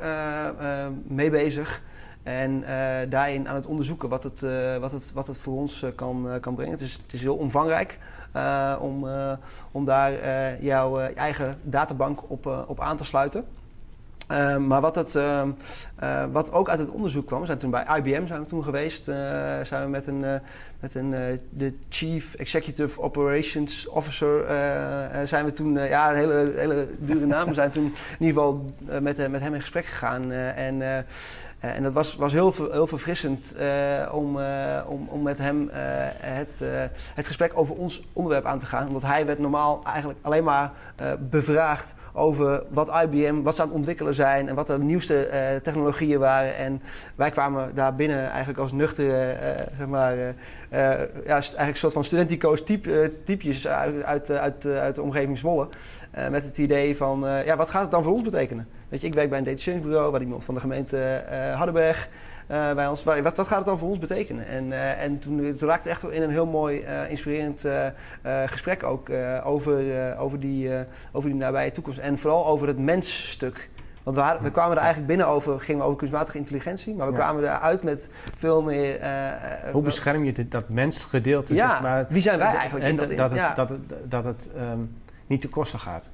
mee 1.07 1.31
bezig. 1.31 1.83
En 2.27 2.65
eh, 2.65 3.11
daarin 3.11 3.49
aan 3.49 3.55
het 3.55 3.67
onderzoeken 3.67 4.09
wat 4.09 4.23
het, 4.23 4.43
eh, 4.43 4.77
wat 4.77 4.93
het, 4.93 5.13
wat 5.13 5.27
het 5.27 5.39
voor 5.39 5.57
ons 5.57 5.83
eh, 5.83 5.91
kan, 5.95 6.29
kan 6.41 6.55
brengen. 6.55 6.73
Het 6.73 6.81
is, 6.81 6.93
het 7.03 7.13
is 7.13 7.21
heel 7.21 7.37
omvangrijk 7.37 7.99
om, 8.81 9.07
om 9.73 9.85
daar 9.85 10.13
jouw 10.63 10.99
eigen 10.99 11.59
databank 11.63 12.31
op, 12.31 12.65
op 12.67 12.81
aan 12.81 12.97
te 12.97 13.05
sluiten. 13.05 13.45
Eh, 14.27 14.57
maar 14.57 14.81
wat, 14.81 14.95
het, 14.95 15.15
eh, 15.15 15.41
eh, 15.97 16.25
wat 16.33 16.53
ook 16.53 16.69
uit 16.69 16.79
het 16.79 16.91
onderzoek 16.91 17.27
kwam, 17.27 17.41
we 17.41 17.47
zijn 17.47 17.59
toen 17.59 17.71
bij 17.71 17.87
IBM 17.99 18.27
zijn 18.27 18.41
we 18.41 18.47
toen 18.47 18.65
geweest, 18.65 19.05
zijn 19.63 19.83
we 19.83 19.89
met 19.89 20.07
een, 20.07 20.25
met 20.81 20.95
een 20.95 21.41
de 21.51 21.75
Chief 21.89 22.35
Executive 22.35 23.01
Operations 23.01 23.89
Officer 23.89 24.45
zijn 25.25 25.45
we 25.45 25.53
toen, 25.53 25.73
ja, 25.73 26.11
een 26.11 26.17
hele, 26.17 26.53
hele 26.57 26.87
dure 26.99 27.27
naam, 27.27 27.49
we 27.49 27.55
zijn 27.55 27.71
toen 27.71 27.85
in 28.19 28.27
ieder 28.27 28.43
geval 28.43 28.75
met, 29.01 29.31
met 29.31 29.41
hem 29.41 29.55
in 29.55 29.61
gesprek 29.61 29.85
gegaan 29.85 30.33
en 30.33 31.07
en 31.59 31.83
dat 31.83 31.93
was, 31.93 32.17
was 32.17 32.33
heel, 32.33 32.55
heel 32.71 32.87
verfrissend 32.87 33.55
eh, 33.55 33.69
om, 34.13 34.41
eh, 34.41 34.81
om, 34.87 35.09
om 35.09 35.23
met 35.23 35.39
hem 35.39 35.69
eh, 35.69 35.81
het, 36.21 36.61
eh, 36.63 36.69
het 37.15 37.27
gesprek 37.27 37.53
over 37.55 37.75
ons 37.75 38.03
onderwerp 38.13 38.45
aan 38.45 38.59
te 38.59 38.67
gaan. 38.67 38.91
Want 38.91 39.03
hij 39.03 39.27
werd 39.27 39.39
normaal 39.39 39.81
eigenlijk 39.85 40.19
alleen 40.23 40.45
maar 40.45 40.73
eh, 40.97 41.13
bevraagd 41.31 41.95
over 42.13 42.63
wat 42.71 42.89
IBM, 42.89 43.43
wat 43.43 43.55
ze 43.55 43.61
aan 43.61 43.67
het 43.69 43.77
ontwikkelen 43.77 44.15
zijn 44.15 44.49
en 44.49 44.55
wat 44.55 44.67
de 44.67 44.79
nieuwste 44.79 45.27
eh, 45.27 45.61
technologieën 45.61 46.19
waren. 46.19 46.57
En 46.57 46.83
wij 47.15 47.31
kwamen 47.31 47.75
daar 47.75 47.95
binnen 47.95 48.29
eigenlijk 48.29 48.59
als 48.59 48.73
nuchtere, 48.73 49.31
eh, 49.33 49.67
zeg 49.79 49.87
maar, 49.87 50.13
eh, 50.13 50.29
eh, 50.29 50.35
ja, 51.25 51.33
eigenlijk 51.33 51.69
een 51.69 51.77
soort 51.77 51.93
van 51.93 52.05
studentico's 52.05 52.63
type, 52.63 53.01
eh, 53.01 53.09
typjes 53.25 53.67
uit, 53.69 54.03
uit, 54.03 54.31
eh, 54.31 54.41
uit, 54.41 54.65
eh, 54.65 54.93
de 54.95 55.03
omgeving 55.03 55.39
Zwolle. 55.39 55.69
Eh, 56.11 56.29
met 56.29 56.45
het 56.45 56.59
idee 56.59 56.97
van, 56.97 57.27
eh, 57.27 57.47
ja, 57.47 57.57
wat 57.57 57.71
gaat 57.71 57.83
het 57.83 57.91
dan 57.91 58.03
voor 58.03 58.13
ons 58.13 58.23
betekenen? 58.23 58.69
Weet 58.89 59.01
je, 59.01 59.07
ik 59.07 59.15
werk 59.15 59.29
bij 59.29 59.39
een 59.39 59.45
detacheringsbureau, 59.45 60.11
waar 60.11 60.21
iemand 60.21 60.45
van 60.45 60.55
de 60.55 60.61
gemeente 60.61 60.99
eh 61.03 61.55
Hardenberg 61.57 62.09
eh, 62.47 62.73
bij 62.73 62.87
ons. 62.89 63.05
Wat, 63.05 63.21
wat 63.37 63.39
gaat 63.47 63.57
het 63.57 63.67
dan 63.67 63.79
voor 63.79 63.89
ons 63.89 63.99
betekenen? 63.99 64.47
En, 64.47 64.73
eh, 64.73 65.03
en 65.03 65.19
toen, 65.19 65.45
het 65.45 65.63
raakte 65.63 65.89
echt 65.91 66.11
in 66.11 66.23
een 66.23 66.31
heel 66.31 66.47
mooi, 66.47 66.85
inspirerend 67.09 67.69
gesprek 68.47 68.83
ook 68.83 69.09
over, 69.45 69.83
over, 70.19 70.41
die, 70.41 70.71
over 71.13 71.29
die 71.31 71.39
nabije 71.39 71.71
toekomst. 71.71 71.99
En 71.99 72.19
vooral 72.19 72.47
over 72.47 72.67
het 72.67 72.79
mensstuk. 72.79 73.69
Want 74.03 74.17
we, 74.19 74.23
hadden- 74.23 74.43
we 74.43 74.51
kwamen 74.51 74.71
er 74.73 74.79
eigenlijk 74.79 75.07
binnen 75.09 75.27
over, 75.27 75.61
gingen 75.61 75.81
we 75.81 75.87
over 75.87 75.99
kunstmatige 75.99 76.39
intelligentie, 76.39 76.95
maar 76.95 77.07
we 77.07 77.13
Ja. 77.13 77.19
kwamen 77.19 77.43
eruit 77.43 77.83
met 77.83 78.11
veel 78.37 78.63
meer. 78.63 78.99
Hoe 79.73 79.83
bescherm 79.83 80.25
je 80.25 80.33
dit, 80.33 80.51
dat 80.51 80.69
mensgedeelte? 80.69 81.55
Ja, 81.55 81.69
zeg 81.71 81.81
maar, 81.83 82.07
wie 82.09 82.23
zijn 82.23 82.39
wij 82.39 82.47
eigenlijk 82.55 82.85
En 82.85 82.91
in 82.91 82.97
dat, 82.97 83.09
dat- 83.09 83.17
dat 83.19 83.31
het, 83.31 83.39
ja. 83.41 83.55
dat 83.55 83.69
het, 83.69 83.81
dat 84.11 84.25
het 84.25 84.51
ehm, 84.57 84.79
niet 85.27 85.41
te 85.41 85.49
kosten 85.49 85.79
gaat. 85.79 86.11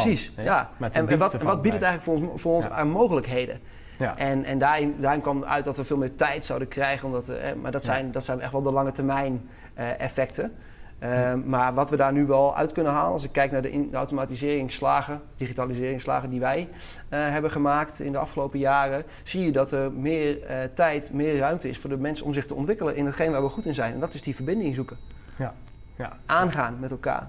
Precies, 0.00 0.32
ja. 0.36 0.70
En, 0.80 1.08
en 1.08 1.18
wat, 1.18 1.42
wat 1.42 1.62
biedt 1.62 1.74
het 1.74 1.84
eigenlijk 1.84 2.02
voor 2.20 2.30
ons, 2.30 2.40
voor 2.42 2.54
ons 2.54 2.68
aan 2.68 2.88
mogelijkheden? 2.88 3.60
Ja. 3.98 4.16
En, 4.16 4.44
en 4.44 4.58
daarin, 4.58 4.94
daarin 4.98 5.20
kwam 5.20 5.44
uit 5.44 5.64
dat 5.64 5.76
we 5.76 5.84
veel 5.84 5.96
meer 5.96 6.14
tijd 6.14 6.44
zouden 6.44 6.68
krijgen. 6.68 7.06
Omdat, 7.06 7.28
eh, 7.28 7.52
maar 7.62 7.70
dat 7.70 7.84
Ja. 7.84 7.92
zijn, 7.92 8.12
dat 8.12 8.24
zijn 8.24 8.40
echt 8.40 8.52
wel 8.52 8.62
de 8.62 8.72
lange 8.72 8.92
termijn 8.92 9.48
eh, 9.74 10.00
effecten. 10.00 10.52
Eh, 10.98 11.34
Maar 11.44 11.74
wat 11.74 11.90
we 11.90 11.96
daar 11.96 12.12
nu 12.12 12.26
wel 12.26 12.56
uit 12.56 12.72
kunnen 12.72 12.92
halen, 12.92 13.12
als 13.12 13.24
ik 13.24 13.32
kijk 13.32 13.50
naar 13.50 13.62
de, 13.62 13.70
in, 13.72 13.90
de 13.90 13.96
automatiseringsslagen, 13.96 15.20
digitaliseringsslagen 15.36 16.30
die 16.30 16.40
wij 16.40 16.68
hebben 17.08 17.50
gemaakt 17.50 18.00
in 18.00 18.12
de 18.12 18.18
afgelopen 18.18 18.58
jaren, 18.58 19.04
zie 19.22 19.44
je 19.44 19.52
dat 19.52 19.72
er 19.72 19.92
meer 19.92 20.38
tijd, 20.74 21.12
meer 21.12 21.38
ruimte 21.38 21.68
is 21.68 21.78
voor 21.78 21.90
de 21.90 21.96
mensen 21.96 22.26
om 22.26 22.32
zich 22.32 22.46
te 22.46 22.54
ontwikkelen 22.54 22.96
in 22.96 23.06
hetgeen 23.06 23.32
waar 23.32 23.42
we 23.42 23.48
goed 23.48 23.66
in 23.66 23.74
zijn. 23.74 23.92
En 23.92 24.00
dat 24.00 24.14
is 24.14 24.22
die 24.22 24.34
verbinding 24.34 24.74
zoeken. 24.74 24.96
Ja. 25.38 25.52
Ja. 25.96 26.12
Aangaan 26.26 26.76
met 26.80 26.90
elkaar. 26.90 27.28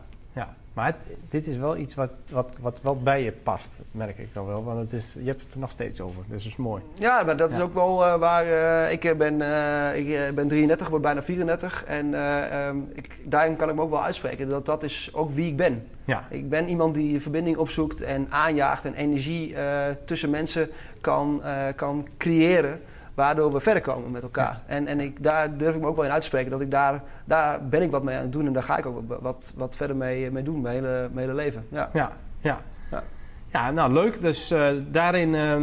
Maar 0.73 0.85
het- 0.85 0.95
dit 1.29 1.47
is 1.47 1.57
wel 1.57 1.77
iets 1.77 1.95
wat, 1.95 2.15
wat, 2.31 2.57
wat 2.61 2.79
wel 2.81 2.97
bij 2.97 3.23
je 3.23 3.31
past, 3.31 3.79
merk 3.91 4.17
ik 4.17 4.33
dan 4.33 4.45
wel. 4.45 4.63
Want 4.63 4.79
het 4.79 4.93
is, 4.93 5.13
je 5.19 5.25
hebt 5.29 5.41
het 5.43 5.53
er 5.53 5.59
nog 5.59 5.71
steeds 5.71 6.01
over, 6.01 6.23
dus 6.27 6.43
dat 6.43 6.51
is 6.51 6.57
mooi. 6.57 6.81
Ja, 6.93 7.23
maar 7.23 7.37
dat 7.37 7.51
is 7.51 7.59
ook 7.59 7.73
wel 7.73 8.05
eh, 8.05 8.15
waar 8.19 8.45
eh, 8.45 8.91
ik 8.91 9.05
eh, 9.05 9.15
ben. 9.15 9.33
ik 9.97 10.35
ben 10.35 10.47
33, 10.47 10.89
word 10.89 11.01
bijna 11.01 11.21
34. 11.23 11.83
En 11.85 12.13
ehm, 12.13 12.77
ik, 12.93 13.09
daarin 13.23 13.55
kan 13.55 13.69
ik 13.69 13.75
me 13.75 13.81
ook 13.81 13.89
wel 13.89 14.03
uitspreken. 14.03 14.49
Dat 14.49 14.65
dat 14.65 14.83
is 14.83 15.09
ook 15.13 15.31
wie 15.31 15.47
ik 15.47 15.55
ben. 15.57 15.87
Ja, 16.05 16.27
Ik 16.29 16.49
ben 16.49 16.69
iemand 16.69 16.93
die 16.93 17.21
verbinding 17.21 17.57
opzoekt 17.57 18.01
en 18.01 18.27
aanjaagt 18.29 18.85
en 18.85 18.93
energie 18.93 19.55
tussen 20.05 20.29
mensen 20.29 20.69
kan, 21.01 21.41
kan 21.75 22.07
creëren. 22.17 22.81
Waardoor 23.13 23.51
we 23.51 23.59
verder 23.59 23.81
komen 23.81 24.11
met 24.11 24.23
elkaar. 24.23 24.61
En, 24.65 24.87
en 24.87 24.99
ik, 24.99 25.23
daar 25.23 25.57
durf 25.57 25.75
ik 25.75 25.81
me 25.81 25.87
ook 25.87 25.95
wel 25.95 26.05
in 26.05 26.11
uit 26.11 26.21
te 26.21 26.27
spreken. 26.27 26.51
Dat 26.51 26.61
ik 26.61 26.71
daar, 26.71 27.01
daar 27.25 27.67
ben 27.67 27.81
ik 27.81 27.91
wat 27.91 28.03
mee 28.03 28.15
aan 28.15 28.21
het 28.21 28.31
doen. 28.31 28.45
En 28.45 28.53
daar 28.53 28.63
ga 28.63 28.77
ik 28.77 28.85
ook 28.85 29.07
wat, 29.07 29.21
wat, 29.21 29.53
wat 29.55 29.75
verder 29.75 29.95
mee, 29.95 30.31
mee 30.31 30.43
doen. 30.43 30.61
Mijn 30.61 30.75
hele, 30.75 31.09
mijn 31.11 31.27
hele 31.27 31.33
leven. 31.33 31.65
Ja. 31.69 31.89
ja, 31.93 32.11
ja. 32.39 32.59
Ja. 32.91 33.03
Ja, 33.47 33.71
nou 33.71 33.93
leuk. 33.93 34.21
Dus 34.21 34.51
eh, 34.51 34.71
daarin 34.91 35.35
eh, 35.35 35.53
eh, 35.55 35.61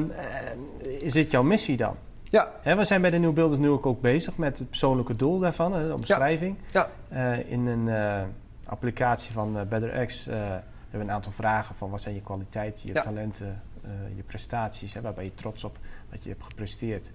zit 1.05 1.31
jouw 1.31 1.43
missie 1.43 1.77
dan. 1.77 1.97
Ja. 2.25 2.51
We 2.63 2.85
zijn 2.85 3.01
bij 3.01 3.11
de 3.11 3.19
Nieuw 3.19 3.33
Beelders 3.33 3.61
nu 3.61 3.69
ook, 3.69 3.87
ook 3.87 4.01
bezig 4.01 4.37
met 4.37 4.59
het 4.59 4.69
persoonlijke 4.69 5.17
doel 5.17 5.39
daarvan, 5.39 5.73
de 5.73 5.95
omschrijving. 5.95 6.57
Ja. 6.73 6.89
Eh, 7.09 7.51
in 7.51 7.67
een 7.67 7.89
eh, 7.89 8.23
applicatie 8.67 9.33
van 9.33 9.59
eh, 9.59 9.67
BetterX 9.67 10.27
eh, 10.27 10.37
hebben 10.39 10.61
we 10.91 10.99
een 10.99 11.11
aantal 11.11 11.33
vragen 11.33 11.75
van 11.75 11.91
wat 11.91 12.03
zijn 12.03 12.15
je 12.15 12.21
kwaliteiten, 12.21 12.87
je 12.87 12.93
talenten, 12.93 13.63
eh, 13.83 13.91
je 14.17 14.23
prestaties, 14.23 14.95
hè, 14.95 15.01
waar 15.01 15.15
ben 15.15 15.25
je 15.25 15.35
trots 15.35 15.65
op 15.65 15.79
wat 16.11 16.23
je 16.23 16.29
hebt 16.29 16.45
gepresteerd. 16.45 17.13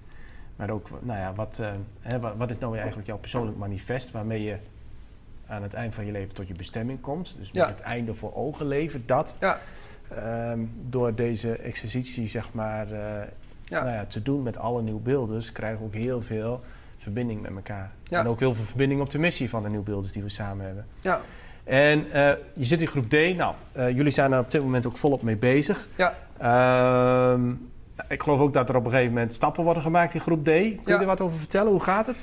Maar 0.56 0.70
ook, 0.70 0.90
nou 1.02 1.20
ja, 1.20 1.34
wat, 1.34 1.60
eh, 1.62 1.72
hè, 2.02 2.20
wat, 2.20 2.34
wat 2.38 2.50
is 2.50 2.58
nou 2.58 2.76
eigenlijk 2.78 3.08
jouw 3.08 3.18
persoonlijk 3.18 3.58
manifest 3.58 4.12
waarmee 4.12 4.44
je 4.44 4.56
aan 5.48 5.64
het 5.64 5.74
eind 5.74 5.94
van 5.94 6.06
je 6.06 6.12
leven 6.12 6.36
tot 6.36 6.48
je 6.48 6.54
bestemming 6.54 7.02
komt. 7.02 7.36
Dus 7.38 7.48
met 7.52 7.62
Ja. 7.64 7.68
het 7.68 7.80
einde 7.80 8.14
voor 8.14 8.36
ogen 8.36 8.66
leven, 8.68 9.04
dat. 9.06 9.36
Ja. 9.40 9.60
Ehm, 10.16 10.60
door 10.90 11.16
deze 11.16 11.56
exercitie, 11.58 12.28
zeg 12.28 12.54
maar, 12.54 12.92
eh, 12.92 13.28
Ja. 13.64 13.84
nou 13.84 13.94
ja, 13.96 14.06
te 14.06 14.22
doen 14.22 14.44
met 14.44 14.58
alle 14.58 14.82
nieuwbeelders, 14.82 15.52
krijgen 15.52 15.80
we 15.80 15.86
ook 15.86 15.94
heel 15.94 16.22
veel 16.22 16.62
verbinding 16.98 17.42
met 17.42 17.52
elkaar. 17.56 17.92
En 18.10 18.28
ook 18.28 18.40
heel 18.40 18.54
veel 18.54 18.64
verbinding 18.66 19.02
op 19.02 19.10
de 19.10 19.20
missie 19.20 19.50
van 19.50 19.64
de 19.64 19.70
nieuwbeelders 19.70 20.14
die 20.14 20.24
we 20.24 20.30
samen 20.30 20.66
hebben. 20.66 20.86
Ja. 21.02 21.22
En 21.64 22.12
eh, 22.12 22.32
je 22.54 22.64
zit 22.64 22.82
in 22.82 22.88
groep 22.88 23.10
D. 23.10 23.36
Nou, 23.36 23.56
jullie 23.74 24.12
zijn 24.12 24.32
er 24.32 24.40
op 24.40 24.52
dit 24.52 24.62
moment 24.62 24.88
ook 24.88 24.98
volop 24.98 25.22
mee 25.22 25.38
bezig. 25.38 25.88
Ja. 25.96 26.16
Ehm, 26.38 27.54
ik 28.08 28.24
geloof 28.24 28.40
ook 28.40 28.54
dat 28.54 28.70
er 28.70 28.76
op 28.76 28.86
een 28.86 28.92
gegeven 28.92 29.14
moment 29.14 29.34
stappen 29.34 29.64
worden 29.64 29.84
gemaakt 29.84 30.14
in 30.14 30.20
groep 30.20 30.44
D. 30.44 30.46
Kun 30.46 30.64
je 30.64 30.80
Ja. 30.86 31.00
er 31.00 31.06
wat 31.06 31.22
over 31.22 31.38
vertellen? 31.38 31.72
Hoe 31.72 31.84
gaat 31.84 32.08
het? 32.08 32.22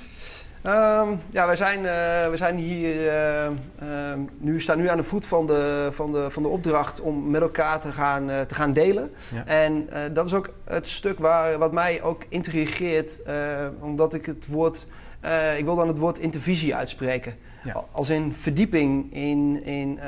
Ehm, 0.62 1.08
ja, 1.30 1.46
wij 1.46 1.56
zijn, 1.56 1.78
eh, 1.78 2.30
we 2.30 2.37
zijn 2.37 2.56
hier 2.56 3.08
eh, 3.08 3.44
ehm, 3.46 4.20
nu, 4.38 4.61
staan 4.61 4.78
nu 4.78 4.88
aan 4.88 4.96
de 4.96 5.02
voet 5.02 5.26
van 5.26 5.46
de, 5.46 5.88
van 5.90 6.12
de, 6.12 6.30
van 6.30 6.42
de 6.42 6.48
opdracht 6.48 7.00
om 7.00 7.30
met 7.30 7.40
elkaar 7.40 7.80
te 7.80 7.92
gaan, 7.92 8.30
eh, 8.30 8.40
te 8.40 8.54
gaan 8.54 8.72
delen. 8.72 9.11
Ja. 9.35 9.46
En 9.46 9.88
dat 10.12 10.26
is 10.26 10.35
ook 10.35 10.50
het 10.64 10.88
stuk 10.88 11.18
waar, 11.18 11.58
wat 11.58 11.72
mij 11.72 12.02
ook 12.02 12.24
intrigeert, 12.28 13.20
omdat 13.80 14.14
ik 14.14 14.26
het 14.26 14.46
woord, 14.46 14.87
ik 15.58 15.64
wil 15.64 15.76
dan 15.76 15.88
het 15.88 15.98
woord 15.98 16.18
intervisie 16.18 16.74
uitspreken. 16.74 17.35
Ja. 17.64 17.85
Als 17.92 18.11
in 18.11 18.32
verdieping 18.32 19.14
in, 19.14 19.64
in 19.64 19.98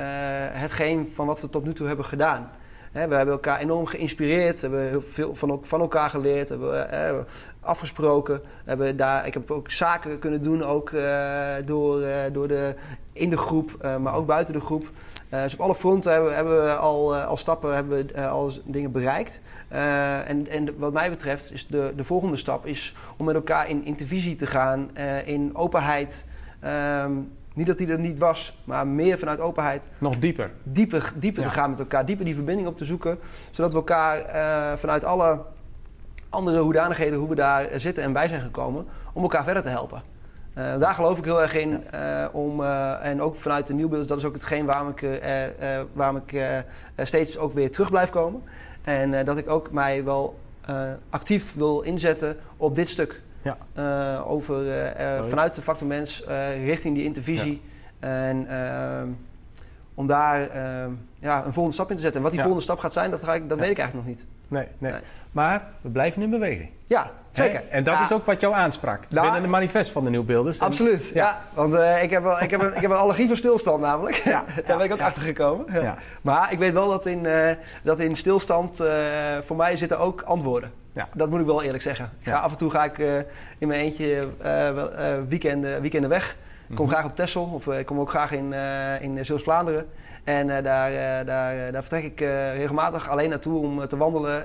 hetgeen 0.53 1.11
van 1.14 1.27
wat 1.27 1.40
we 1.40 1.48
tot 1.48 1.64
nu 1.64 1.72
toe 1.72 1.87
hebben 1.87 2.05
gedaan. 2.05 2.50
Hè, 2.94 3.09
we 3.09 3.14
hebben 3.14 3.35
elkaar 3.35 3.59
enorm 3.61 3.87
geïnspireerd, 3.87 4.61
hebben 4.61 4.88
heel 4.88 5.02
veel 5.02 5.35
van, 5.35 5.50
el- 5.50 5.61
van 5.62 5.80
elkaar 5.80 6.11
geleerd, 6.11 6.48
hebben 6.48 6.90
eh, 6.90 7.14
afgesproken. 7.61 8.40
Hebben 8.64 8.96
daar, 8.96 9.26
ik 9.26 9.35
heb 9.35 9.50
ook 9.50 9.70
zaken 9.70 10.18
kunnen 10.18 10.42
doen, 10.42 10.62
ook 10.64 10.90
eh, 10.90 11.54
door, 11.64 12.02
eh, 12.02 12.16
door 12.33 12.48
de, 12.48 12.74
in 13.12 13.30
de 13.30 13.37
groep, 13.37 13.96
maar 14.00 14.14
ook 14.14 14.26
buiten 14.26 14.54
de 14.54 14.61
groep. 14.61 14.90
Dus 15.28 15.54
op 15.54 15.61
alle 15.61 15.74
fronten 15.74 16.12
hebben, 16.12 16.30
we- 16.30 16.37
hebben 16.37 16.64
we 16.64 16.74
al, 16.74 17.14
al 17.16 17.37
stappen, 17.37 17.74
hebben 17.74 18.07
we 18.07 18.26
al 18.26 18.50
dingen 18.64 18.92
bereikt. 18.92 19.40
En, 19.68 20.48
en 20.48 20.78
wat 20.78 20.92
mij 20.92 21.11
betreft 21.11 21.52
is 21.52 21.66
de, 21.66 21.92
de 21.96 22.04
volgende 22.04 22.37
stap 22.37 22.66
is 22.66 22.94
om 23.16 23.24
met 23.24 23.35
elkaar 23.35 23.68
in 23.68 23.85
intervisie 23.85 24.37
te 24.37 24.46
gaan, 24.46 24.90
in 25.24 25.50
openheid. 25.57 26.26
Ehm, 26.61 27.12
niet 27.55 27.67
dat 27.67 27.79
die 27.79 27.88
er 27.88 27.99
niet 27.99 28.19
was, 28.19 28.59
maar 28.64 28.87
meer 28.87 29.19
vanuit 29.19 29.40
openheid 29.40 29.88
Nog 29.99 30.17
dieper. 30.19 30.51
dieper, 30.62 31.12
dieper 31.17 31.43
Ja. 31.43 31.49
te 31.49 31.55
gaan 31.55 31.71
met 31.71 31.79
elkaar, 31.79 32.07
dieper 32.07 32.25
die 32.25 32.35
verbinding 32.35 32.69
op 32.69 32.77
te 32.77 32.85
zoeken, 32.85 33.19
zodat 33.51 33.71
we 33.73 33.79
elkaar 33.79 34.19
eh, 34.21 34.77
vanuit 34.77 35.05
alle 35.05 35.40
andere 36.29 36.59
hoedanigheden, 36.61 37.19
hoe 37.19 37.29
we 37.29 37.35
daar 37.35 37.69
zitten 37.77 38.03
en 38.05 38.12
bij 38.12 38.29
zijn 38.29 38.40
gekomen, 38.40 38.87
om 39.12 39.23
elkaar 39.23 39.45
verder 39.45 39.62
te 39.62 39.69
helpen. 39.69 40.03
Eh, 40.55 40.79
daar 40.79 40.95
geloof 40.95 41.19
ik 41.19 41.25
heel 41.25 41.43
erg 41.43 41.55
in. 41.55 41.85
eh, 41.90 42.25
om, 42.33 42.62
en 43.03 43.23
ook 43.23 43.37
vanuit 43.37 43.67
de 43.67 43.75
nieuwbeeld, 43.75 44.09
dat 44.09 44.19
is 44.19 44.25
ook 44.25 44.33
hetgeen 44.35 44.67
waarom 44.67 44.88
ik, 44.97 45.21
waarom 45.93 46.23
ik 46.27 46.43
steeds 46.97 47.38
ook 47.38 47.53
weer 47.53 47.71
terug 47.71 47.90
blijf 47.90 48.11
komen. 48.11 48.43
En 48.83 49.25
dat 49.25 49.37
ik 49.37 49.49
ook 49.51 49.71
mij 49.71 50.05
wel 50.05 50.38
actief 51.11 51.55
wil 51.55 51.81
inzetten 51.81 52.37
op 52.57 52.75
dit 52.75 52.88
stuk. 52.88 53.21
Ja. 53.44 53.57
Eh, 53.74 54.30
over, 54.30 54.68
eh, 54.68 55.16
eh, 55.18 55.24
vanuit 55.24 55.54
de 55.54 55.62
factor 55.62 55.87
mens 55.87 56.24
richting 56.64 56.94
die 56.94 57.04
intervisie. 57.04 57.62
En 58.00 58.46
ehm, 58.48 59.09
om 59.94 60.07
daar 60.07 60.50
ehm, 60.50 60.90
ja, 61.18 61.37
een 61.44 61.52
volgende 61.52 61.72
stap 61.72 61.90
in 61.90 61.96
te 61.96 62.02
zetten. 62.02 62.20
En 62.20 62.22
wat 62.22 62.30
die 62.30 62.40
Ja. 62.40 62.46
volgende 62.46 62.62
stap 62.70 62.78
gaat 62.78 62.92
zijn, 62.92 63.11
dat, 63.11 63.24
ga 63.24 63.35
ik, 63.35 63.48
dat 63.48 63.59
weet 63.59 63.70
ik 63.70 63.78
eigenlijk 63.78 64.09
nog 64.09 64.16
niet. 64.16 64.26
Nee, 64.48 64.66
nee. 64.78 64.92
Nee. 64.92 65.00
Maar 65.33 65.62
we 65.80 65.88
blijven 65.88 66.22
in 66.22 66.30
beweging. 66.30 66.70
Ja, 66.85 67.11
zeker. 67.30 67.61
Hè? 67.61 67.66
En 67.68 67.85
dat 67.85 67.98
Ja, 67.98 68.04
is 68.04 68.12
ook 68.12 68.26
wat 68.26 68.40
jou 68.40 68.54
aansprak. 68.54 69.00
Nou, 69.09 69.22
binnen 69.22 69.42
de 69.42 69.48
manifest 69.48 69.90
van 69.90 70.04
de 70.04 70.11
nieuwbeelders. 70.11 70.61
Absoluut, 70.61 71.07
ja. 71.14 71.38
Want 71.54 71.74
ik, 72.02 72.11
heb 72.11 72.22
wel, 72.22 72.42
ik, 72.42 72.50
heb 72.50 72.61
een, 72.61 72.74
ik 72.74 72.80
heb 72.80 72.90
een 72.90 72.96
allergie 72.96 73.26
voor 73.26 73.37
stilstand 73.37 73.80
namelijk. 73.80 74.16
Ja, 74.16 74.44
Daar 74.66 74.76
ben 74.76 74.87
ik 74.87 74.92
ook 74.92 75.00
achter 75.00 75.22
gekomen. 75.22 75.66
Maar 76.22 76.52
ik 76.52 76.59
weet 76.59 76.72
wel 76.72 76.88
dat 76.88 77.07
in, 77.07 77.26
dat 77.83 78.00
in 78.00 78.16
stilstand 78.16 78.83
voor 79.42 79.57
mij 79.57 79.76
zitten 79.76 79.98
ook 79.98 80.22
antwoorden. 80.22 80.70
Ja. 80.94 81.09
Dat 81.14 81.30
moet 81.30 81.40
ik 81.40 81.46
wel 81.46 81.62
eerlijk 81.62 81.83
zeggen. 81.83 82.11
Ga, 82.22 82.30
Ja. 82.30 82.38
Af 82.38 82.50
en 82.52 82.57
toe 82.59 82.70
ga 82.70 82.85
ik 82.85 82.98
eh, 82.98 83.16
in 83.59 83.68
mijn 83.68 83.80
eentje 83.80 84.28
eh, 84.42 84.68
eh, 84.68 85.22
weekenden, 85.28 85.80
weekenden 85.80 86.11
weg. 86.11 86.37
Ik 86.68 86.74
kom 86.76 86.85
Mhm. 86.87 86.94
graag 86.94 87.04
op 87.07 87.16
Texel 87.16 87.44
of 87.44 87.66
ik 87.66 87.87
kom 87.87 88.00
ook 88.00 88.11
graag 88.11 88.33
in, 88.33 88.52
in 89.00 89.24
Zeeuws-Vlaanderen. 89.24 89.87
En 90.24 90.56
eh, 90.56 90.64
daar, 90.64 90.92
eh, 90.92 91.26
daar, 91.26 91.66
eh, 91.66 91.72
daar 91.72 91.82
vertrek 91.84 92.04
ik 92.04 92.20
regelmatig 92.56 93.08
alleen 93.08 93.28
naartoe 93.30 93.58
om 93.58 93.87
te 93.88 93.96
wandelen 93.96 94.44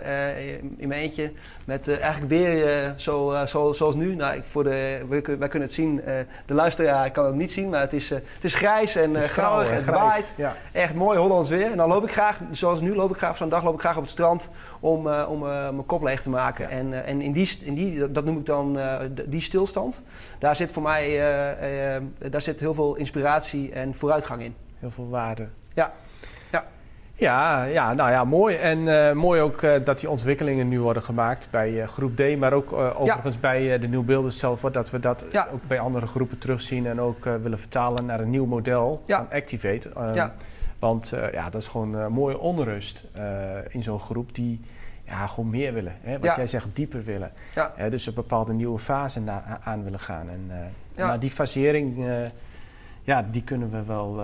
in 0.77 0.87
mijn 0.87 1.01
eentje. 1.01 1.31
Met 1.65 1.99
eigenlijk 1.99 2.29
weer 2.29 2.93
zo, 2.95 3.35
zo, 3.45 3.73
zoals 3.73 3.95
nu. 3.95 4.15
Nou, 4.15 4.35
ik, 4.35 4.43
voor 4.49 4.63
de, 4.63 5.01
wij, 5.09 5.21
kun- 5.21 5.39
wij 5.39 5.47
kunnen 5.47 5.67
het 5.67 5.77
zien. 5.77 6.01
de 6.45 6.53
luisteraar 6.53 7.11
kan 7.11 7.25
het 7.25 7.35
niet 7.35 7.51
zien, 7.51 7.69
maar 7.69 7.81
het 7.81 7.93
is, 7.93 8.09
het 8.09 8.23
is 8.41 8.53
grijs 8.53 8.95
en 8.95 9.13
Het 9.15 9.23
is 9.23 9.29
grauwig 9.29 9.67
en 9.67 9.71
en 9.71 9.77
het 9.77 9.85
grijs. 9.87 10.01
waait. 10.01 10.33
Ja. 10.35 10.55
Echt 10.71 10.93
mooi 10.93 11.17
Hollands 11.19 11.49
weer. 11.49 11.71
En 11.71 11.77
dan 11.77 11.89
loop 11.89 12.03
ik 12.03 12.11
graag, 12.11 12.39
zoals 12.51 12.81
nu, 12.81 12.95
loop 12.95 13.11
ik 13.11 13.17
graag 13.17 13.37
zo'n 13.37 13.49
dag 13.49 13.63
loop 13.63 13.73
ik 13.73 13.79
graag 13.79 13.95
op 13.95 14.01
het 14.01 14.11
strand 14.11 14.49
om, 14.79 15.07
om 15.09 15.39
mijn 15.39 15.85
kop 15.85 16.03
leeg 16.03 16.21
te 16.21 16.29
maken. 16.29 16.69
En, 16.69 17.05
en 17.05 17.21
in 17.21 17.31
die, 17.31 17.57
in 17.63 17.73
die, 17.73 18.11
dat- 18.11 18.25
noem 18.25 18.37
ik 18.37 18.45
dan 18.45 18.77
die 19.25 19.41
stilstand. 19.41 20.01
Daar 20.39 20.55
zit 20.55 20.71
voor 20.71 20.83
mij 20.83 21.17
daar 22.29 22.41
zit 22.41 22.59
heel 22.59 22.73
veel 22.73 22.95
inspiratie 22.95 23.71
en 23.71 23.93
vooruitgang 23.95 24.41
in. 24.41 24.55
Heel 24.79 24.91
veel 24.91 25.09
waarde. 25.09 25.47
Ja. 25.79 25.91
Ja. 26.51 26.63
Ja, 27.13 27.63
ja, 27.63 27.93
nou 27.93 28.11
ja, 28.11 28.23
mooi. 28.23 28.55
En 28.55 29.07
eh, 29.07 29.13
mooi 29.15 29.41
ook 29.41 29.61
eh, 29.61 29.83
dat 29.83 29.99
die 29.99 30.09
ontwikkelingen 30.09 30.67
nu 30.67 30.79
worden 30.81 31.03
gemaakt 31.03 31.47
bij 31.51 31.81
eh, 31.81 31.87
groep 31.87 32.15
D, 32.15 32.37
maar 32.37 32.53
ook 32.53 32.71
overigens 32.73 33.39
bij 33.39 33.79
de 33.79 33.87
nieuwbeelders 33.87 34.37
zelf, 34.37 34.61
dat 34.61 34.89
we 34.89 34.99
dat 34.99 35.25
Ja. 35.31 35.47
ook 35.53 35.67
bij 35.67 35.79
andere 35.79 36.05
groepen 36.07 36.37
terugzien 36.37 36.85
en 36.87 37.01
ook 37.01 37.23
willen 37.23 37.59
vertalen 37.59 38.05
naar 38.05 38.19
een 38.19 38.29
nieuw 38.29 38.45
model 38.45 39.03
Ja. 39.05 39.17
van 39.17 39.37
Activate. 39.37 39.89
Ehm, 39.89 40.13
Ja. 40.13 40.33
Want 40.79 41.13
ja, 41.31 41.49
dat 41.49 41.61
is 41.61 41.67
gewoon 41.67 42.11
mooie 42.11 42.39
onrust 42.39 43.05
in 43.69 43.83
zo'n 43.83 43.99
groep 43.99 44.35
die 44.35 44.61
ja, 45.03 45.27
gewoon 45.27 45.49
meer 45.49 45.73
willen. 45.73 45.93
Hè? 46.01 46.11
Wat 46.13 46.23
Ja. 46.23 46.35
jij 46.35 46.47
zegt, 46.47 46.65
dieper 46.73 47.03
willen. 47.03 47.31
Ja. 47.55 47.89
Dus 47.89 48.05
een 48.05 48.13
bepaalde 48.13 48.53
nieuwe 48.53 48.79
fase 48.79 49.19
na- 49.21 49.59
aan 49.63 49.83
willen 49.83 49.99
gaan. 49.99 50.29
En 50.29 50.51
Ja. 50.93 51.07
nou, 51.07 51.19
die 51.19 51.31
fasering, 51.31 52.05
ja, 53.03 53.25
die 53.31 53.43
kunnen 53.43 53.71
we 53.71 53.83
wel 53.83 54.21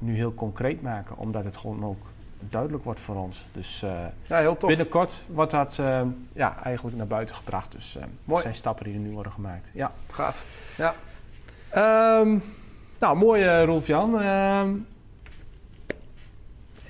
nu 0.00 0.14
heel 0.14 0.34
concreet 0.34 0.82
maken, 0.82 1.16
omdat 1.16 1.44
het 1.44 1.56
gewoon 1.56 1.84
ook 1.84 2.02
duidelijk 2.38 2.84
wordt 2.84 3.00
voor 3.00 3.16
ons. 3.16 3.46
Dus 3.52 3.82
eh, 3.82 4.04
Ja, 4.24 4.38
heel 4.38 4.56
tof. 4.56 4.68
binnenkort 4.68 5.24
wordt 5.26 5.50
dat 5.50 5.78
eh, 5.78 6.02
ja, 6.32 6.62
eigenlijk 6.62 6.96
naar 6.96 7.06
buiten 7.06 7.34
gebracht. 7.34 7.72
Dus 7.72 7.96
eh 7.96 8.02
dat 8.24 8.40
zijn 8.40 8.54
stappen 8.54 8.84
die 8.84 8.94
er 8.94 9.00
nu 9.00 9.10
worden 9.10 9.32
gemaakt. 9.32 9.70
Ja. 9.74 9.92
Gaaf. 10.10 10.44
Ja. 10.76 10.94
Ehm, 11.68 12.38
nou, 12.98 13.16
mooi 13.16 13.44
uh, 13.44 13.64
Rolf-Jan. 13.64 14.20
Ehm, 14.20 14.70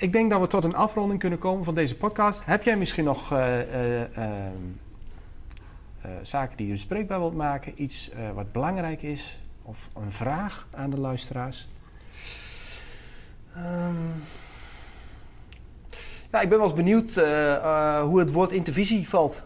ik 0.01 0.13
denk 0.13 0.31
dat 0.31 0.41
we 0.41 0.47
tot 0.47 0.65
een 0.65 0.75
afronding 0.75 1.21
kunnen 1.21 1.39
komen 1.39 1.65
van 1.65 1.75
deze 1.75 1.97
podcast. 1.97 2.45
Heb 2.47 2.63
jij 2.63 2.77
misschien 2.77 3.05
nog 3.05 3.33
eh, 3.33 3.61
eh, 3.61 4.17
ehm, 4.17 4.53
eh, 6.01 6.11
zaken 6.23 6.57
die 6.57 6.67
je 6.67 6.73
bespreekbaar 6.73 7.19
wilt 7.19 7.35
maken? 7.37 7.83
Iets 7.83 8.11
wat 8.35 8.53
belangrijk 8.53 9.03
is? 9.03 9.41
Of 9.63 9.89
een 9.95 10.13
vraag 10.13 10.67
aan 10.71 10.91
de 10.91 11.01
luisteraars? 11.01 11.69
Ehm, 13.55 13.95
ja, 16.31 16.41
ik 16.41 16.49
ben 16.49 16.59
wel 16.59 16.67
eens 16.67 16.77
benieuwd 16.77 17.17
eh, 17.17 17.55
eh, 17.55 18.03
hoe 18.03 18.19
het 18.19 18.33
woord 18.33 18.53
intervisie 18.53 19.09
valt 19.09 19.43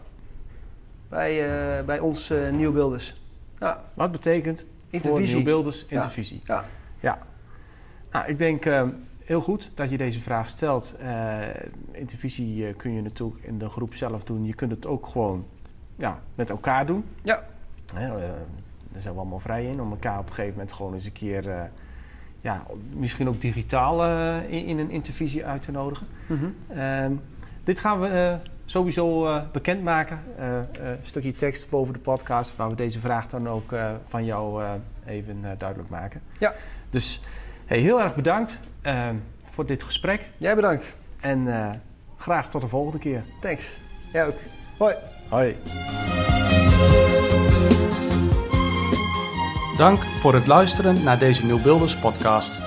bij, 1.09 1.49
eh, 1.79 1.85
bij 1.85 1.99
ons 1.99 2.33
nieuwbeelders. 2.51 3.21
Ja, 3.59 3.83
Wat 3.93 4.11
betekent 4.11 4.65
voor 4.91 5.21
nieuwbeelders 5.21 5.85
intervisie? 5.85 6.41
Ja. 6.43 6.65
Ja. 6.99 7.19
Nou, 8.11 8.27
ik 8.27 8.37
denk, 8.37 8.65
ehm, 8.65 8.89
heel 9.23 9.41
goed 9.41 9.71
dat 9.73 9.89
je 9.89 9.97
deze 9.97 10.21
vraag 10.21 10.49
stelt. 10.49 10.95
Uh, 11.01 11.39
intervisie 11.91 12.73
kun 12.73 12.93
je 12.93 13.01
natuurlijk 13.01 13.43
in 13.43 13.57
de 13.57 13.69
groep 13.69 13.93
zelf 13.93 14.23
doen. 14.23 14.45
Je 14.45 14.53
kunt 14.53 14.71
het 14.71 14.85
ook 14.85 15.07
gewoon 15.07 15.45
ja, 15.95 16.19
met 16.35 16.49
elkaar 16.49 16.85
doen. 16.85 17.05
Ja. 17.21 17.47
Hè, 17.93 18.07
daar 18.91 19.01
zijn 19.01 19.13
we 19.13 19.19
allemaal 19.19 19.39
vrij 19.39 19.65
in 19.65 19.81
om 19.81 19.91
elkaar 19.91 20.19
op 20.19 20.27
een 20.27 20.33
gegeven 20.33 20.53
moment 20.53 20.73
gewoon 20.73 20.93
eens 20.93 21.05
een 21.05 21.11
keer, 21.11 21.69
ja, 22.45 22.63
misschien 22.95 23.27
ook 23.27 23.41
digitaal 23.41 24.05
in, 24.47 24.65
in, 24.65 24.79
een 24.79 24.91
intervisie 24.91 25.45
uit 25.45 25.61
te 25.61 25.71
nodigen. 25.71 26.07
Mm 26.27 26.55
dit 27.63 27.79
gaan 27.79 27.99
we 27.99 28.37
sowieso 28.65 29.27
uh, 29.27 29.41
bekendmaken. 29.51 30.19
een 30.37 30.97
stukje 31.01 31.33
tekst 31.33 31.69
boven 31.69 31.93
de 31.93 31.99
podcast, 31.99 32.55
waar 32.55 32.69
we 32.69 32.75
deze 32.75 32.99
vraag 32.99 33.27
dan 33.27 33.49
ook 33.49 33.75
van 34.07 34.25
jou 34.25 34.63
even 35.05 35.45
duidelijk 35.57 35.89
maken. 35.89 36.21
Ja. 36.39 36.53
Dus 36.89 37.19
hey, 37.65 37.79
heel 37.79 38.01
erg 38.01 38.15
bedankt 38.15 38.59
voor 39.45 39.65
dit 39.65 39.83
gesprek. 39.83 40.29
Jij 40.37 40.55
bedankt. 40.55 40.95
En 41.19 41.47
graag 42.17 42.49
tot 42.49 42.61
de 42.61 42.67
volgende 42.67 42.99
keer. 42.99 43.23
Thanks. 43.41 43.77
Jij 44.13 44.27
ook. 44.27 44.37
Hoi. 44.77 44.95
Hoi. 45.29 45.55
Dank 49.77 50.03
voor 50.03 50.33
het 50.33 50.47
luisteren 50.47 51.03
naar 51.03 51.19
deze 51.19 51.45
Nieuwbuilders 51.45 51.97
podcast. 51.97 52.61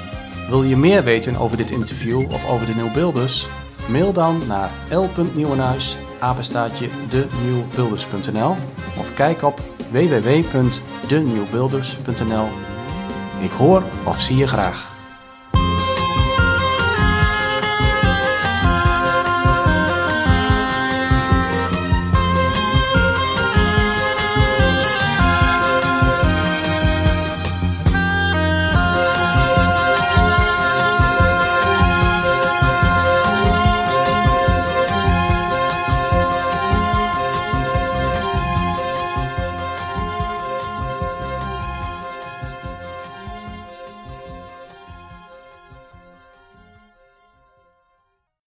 Wil 0.49 0.63
je 0.63 0.77
meer 0.77 1.05
weten 1.05 1.37
over 1.37 1.57
dit 1.57 1.71
interview 1.71 2.33
of 2.33 2.51
over 2.51 2.67
de 2.67 2.75
Nieuwbuilders? 2.75 3.47
Mail 3.87 4.13
dan 4.13 4.41
naar 4.47 4.71
l.nieuwenhuis, 4.91 5.97
apenstaatje 6.19 6.89
of 8.99 9.15
kijk 9.15 9.43
op 9.43 9.61
www.denieuwbuilders.nl. 9.91 12.49
Ik 13.43 13.51
hoor 13.51 13.83
of 14.05 14.21
zie 14.21 14.37
je 14.37 14.47
graag. 14.47 14.88